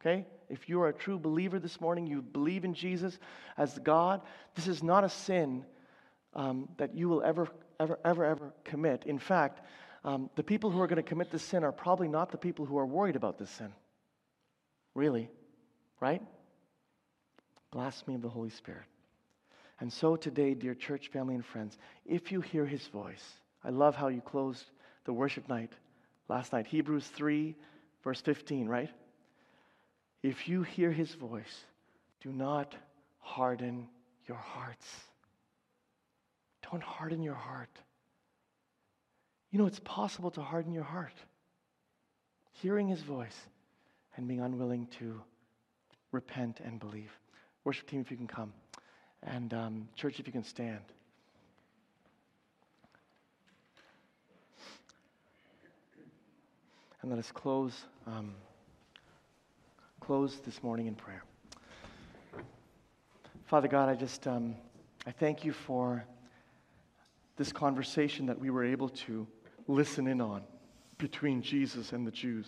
Okay? 0.00 0.26
If 0.48 0.66
you 0.66 0.80
are 0.80 0.88
a 0.88 0.92
true 0.94 1.18
believer 1.18 1.58
this 1.58 1.78
morning, 1.78 2.06
you 2.06 2.22
believe 2.22 2.64
in 2.64 2.72
Jesus 2.72 3.18
as 3.58 3.78
God, 3.80 4.22
this 4.54 4.66
is 4.66 4.82
not 4.82 5.04
a 5.04 5.10
sin 5.10 5.66
um, 6.32 6.70
that 6.78 6.94
you 6.94 7.10
will 7.10 7.22
ever, 7.22 7.48
ever, 7.78 7.98
ever, 8.02 8.24
ever 8.24 8.54
commit. 8.64 9.04
In 9.04 9.18
fact, 9.18 9.60
um, 10.02 10.30
the 10.34 10.42
people 10.42 10.70
who 10.70 10.80
are 10.80 10.86
going 10.86 10.96
to 10.96 11.02
commit 11.02 11.30
this 11.30 11.44
sin 11.44 11.64
are 11.64 11.72
probably 11.72 12.08
not 12.08 12.32
the 12.32 12.38
people 12.38 12.64
who 12.64 12.78
are 12.78 12.86
worried 12.86 13.16
about 13.16 13.36
this 13.36 13.50
sin. 13.50 13.74
Really, 14.94 15.28
right? 16.00 16.22
Blasphemy 17.72 18.14
of 18.14 18.22
the 18.22 18.30
Holy 18.30 18.48
Spirit. 18.48 18.86
And 19.80 19.92
so 19.92 20.16
today, 20.16 20.54
dear 20.54 20.74
church 20.74 21.08
family 21.08 21.34
and 21.34 21.44
friends, 21.44 21.76
if 22.06 22.30
you 22.30 22.40
hear 22.40 22.64
his 22.64 22.86
voice, 22.88 23.24
I 23.64 23.70
love 23.70 23.96
how 23.96 24.08
you 24.08 24.20
closed 24.20 24.64
the 25.04 25.12
worship 25.12 25.48
night 25.48 25.72
last 26.28 26.52
night. 26.52 26.66
Hebrews 26.66 27.06
3, 27.08 27.56
verse 28.02 28.20
15, 28.20 28.68
right? 28.68 28.90
If 30.22 30.48
you 30.48 30.62
hear 30.62 30.92
his 30.92 31.14
voice, 31.14 31.64
do 32.22 32.30
not 32.32 32.74
harden 33.18 33.88
your 34.26 34.38
hearts. 34.38 34.86
Don't 36.70 36.82
harden 36.82 37.22
your 37.22 37.34
heart. 37.34 37.78
You 39.50 39.58
know, 39.58 39.66
it's 39.66 39.80
possible 39.80 40.30
to 40.32 40.40
harden 40.40 40.72
your 40.72 40.84
heart. 40.84 41.14
Hearing 42.52 42.88
his 42.88 43.02
voice 43.02 43.36
and 44.16 44.26
being 44.26 44.40
unwilling 44.40 44.86
to 44.98 45.20
repent 46.12 46.60
and 46.64 46.78
believe. 46.80 47.10
Worship 47.64 47.88
team, 47.88 48.00
if 48.00 48.10
you 48.10 48.16
can 48.16 48.26
come. 48.26 48.52
And, 49.26 49.54
um, 49.54 49.88
church, 49.96 50.20
if 50.20 50.26
you 50.26 50.32
can 50.32 50.44
stand. 50.44 50.80
And 57.00 57.10
let 57.10 57.18
us 57.18 57.32
close, 57.32 57.84
um, 58.06 58.34
close 60.00 60.40
this 60.44 60.62
morning 60.62 60.86
in 60.86 60.94
prayer. 60.94 61.22
Father 63.46 63.68
God, 63.68 63.88
I 63.88 63.94
just 63.94 64.26
um, 64.26 64.56
I 65.06 65.10
thank 65.10 65.44
you 65.44 65.52
for 65.52 66.04
this 67.36 67.52
conversation 67.52 68.26
that 68.26 68.38
we 68.38 68.48
were 68.48 68.64
able 68.64 68.88
to 68.88 69.26
listen 69.68 70.06
in 70.06 70.20
on 70.20 70.42
between 70.98 71.42
Jesus 71.42 71.92
and 71.92 72.06
the 72.06 72.10
Jews. 72.10 72.46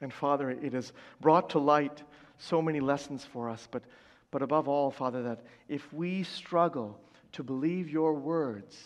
And 0.00 0.12
Father, 0.12 0.50
it 0.50 0.72
has 0.72 0.92
brought 1.20 1.50
to 1.50 1.60
light 1.60 2.02
so 2.38 2.60
many 2.60 2.80
lessons 2.80 3.24
for 3.24 3.48
us, 3.48 3.68
but 3.70 3.84
but 4.32 4.42
above 4.42 4.66
all, 4.66 4.90
Father, 4.90 5.22
that 5.24 5.44
if 5.68 5.92
we 5.92 6.24
struggle 6.24 6.98
to 7.32 7.44
believe 7.44 7.90
your 7.90 8.14
words, 8.14 8.76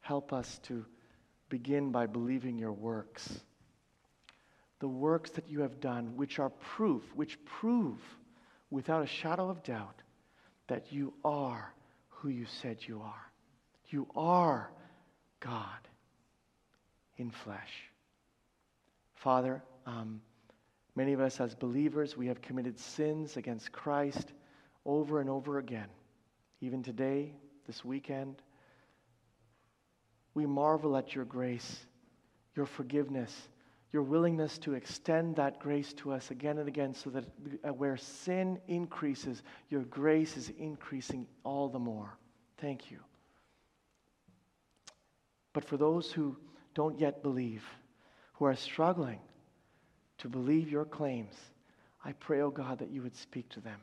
help 0.00 0.32
us 0.32 0.60
to 0.64 0.86
begin 1.48 1.90
by 1.90 2.06
believing 2.06 2.56
your 2.56 2.72
works. 2.72 3.28
The 4.78 4.88
works 4.88 5.30
that 5.32 5.48
you 5.48 5.60
have 5.60 5.80
done, 5.80 6.16
which 6.16 6.38
are 6.38 6.50
proof, 6.50 7.02
which 7.14 7.44
prove 7.44 7.98
without 8.70 9.02
a 9.02 9.06
shadow 9.06 9.50
of 9.50 9.62
doubt 9.64 10.00
that 10.68 10.92
you 10.92 11.12
are 11.24 11.74
who 12.08 12.28
you 12.28 12.46
said 12.62 12.78
you 12.80 13.02
are. 13.02 13.32
You 13.88 14.06
are 14.14 14.70
God 15.40 15.88
in 17.16 17.30
flesh. 17.30 17.90
Father, 19.16 19.62
um, 19.84 20.22
Many 20.94 21.14
of 21.14 21.20
us, 21.20 21.40
as 21.40 21.54
believers, 21.54 22.16
we 22.16 22.26
have 22.26 22.42
committed 22.42 22.78
sins 22.78 23.36
against 23.36 23.72
Christ 23.72 24.32
over 24.84 25.20
and 25.20 25.30
over 25.30 25.58
again. 25.58 25.88
Even 26.60 26.82
today, 26.82 27.32
this 27.66 27.84
weekend, 27.84 28.42
we 30.34 30.46
marvel 30.46 30.96
at 30.96 31.14
your 31.14 31.24
grace, 31.24 31.86
your 32.54 32.66
forgiveness, 32.66 33.48
your 33.92 34.02
willingness 34.02 34.58
to 34.58 34.74
extend 34.74 35.36
that 35.36 35.60
grace 35.60 35.92
to 35.94 36.12
us 36.12 36.30
again 36.30 36.58
and 36.58 36.68
again 36.68 36.94
so 36.94 37.10
that 37.10 37.24
uh, 37.64 37.72
where 37.72 37.96
sin 37.96 38.58
increases, 38.68 39.42
your 39.68 39.82
grace 39.82 40.36
is 40.36 40.50
increasing 40.58 41.26
all 41.44 41.68
the 41.68 41.78
more. 41.78 42.16
Thank 42.58 42.90
you. 42.90 42.98
But 45.52 45.64
for 45.64 45.76
those 45.76 46.10
who 46.10 46.36
don't 46.74 46.98
yet 46.98 47.22
believe, 47.22 47.64
who 48.34 48.46
are 48.46 48.54
struggling, 48.54 49.20
to 50.22 50.28
believe 50.28 50.70
your 50.70 50.84
claims, 50.84 51.34
I 52.04 52.12
pray, 52.12 52.40
oh 52.40 52.50
God, 52.50 52.78
that 52.78 52.90
you 52.90 53.02
would 53.02 53.16
speak 53.16 53.48
to 53.50 53.60
them. 53.60 53.80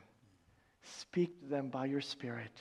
Speak 0.82 1.38
to 1.40 1.46
them 1.46 1.68
by 1.68 1.84
your 1.84 2.00
Spirit. 2.00 2.52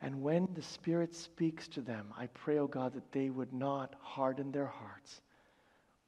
And 0.00 0.22
when 0.22 0.48
the 0.54 0.62
Spirit 0.62 1.14
speaks 1.14 1.68
to 1.68 1.82
them, 1.82 2.06
I 2.18 2.26
pray, 2.28 2.58
oh 2.58 2.66
God, 2.66 2.94
that 2.94 3.12
they 3.12 3.28
would 3.28 3.52
not 3.52 3.94
harden 4.00 4.50
their 4.50 4.66
hearts, 4.66 5.20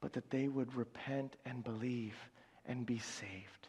but 0.00 0.14
that 0.14 0.30
they 0.30 0.48
would 0.48 0.74
repent 0.74 1.36
and 1.44 1.62
believe 1.62 2.16
and 2.64 2.86
be 2.86 2.98
saved. 2.98 3.68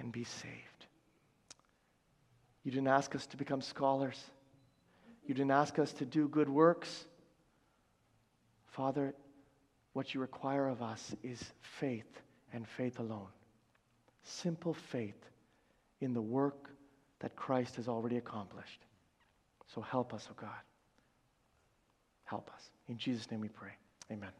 And 0.00 0.10
be 0.10 0.24
saved. 0.24 0.86
You 2.64 2.72
didn't 2.72 2.88
ask 2.88 3.14
us 3.14 3.26
to 3.28 3.36
become 3.36 3.60
scholars. 3.60 4.20
You 5.26 5.34
didn't 5.34 5.52
ask 5.52 5.78
us 5.78 5.92
to 5.94 6.04
do 6.04 6.26
good 6.28 6.48
works. 6.48 7.06
Father, 8.66 9.14
what 9.92 10.14
you 10.14 10.20
require 10.20 10.68
of 10.68 10.82
us 10.82 11.14
is 11.22 11.42
faith 11.80 12.20
and 12.52 12.66
faith 12.66 12.98
alone. 12.98 13.28
Simple 14.22 14.74
faith 14.74 15.18
in 16.00 16.14
the 16.14 16.20
work 16.20 16.70
that 17.20 17.34
Christ 17.34 17.76
has 17.76 17.88
already 17.88 18.16
accomplished. 18.16 18.84
So 19.74 19.80
help 19.80 20.14
us, 20.14 20.26
O 20.28 20.32
oh 20.32 20.40
God. 20.40 20.60
Help 22.24 22.50
us. 22.54 22.70
In 22.88 22.98
Jesus' 22.98 23.30
name 23.30 23.40
we 23.40 23.48
pray. 23.48 23.72
Amen. 24.10 24.38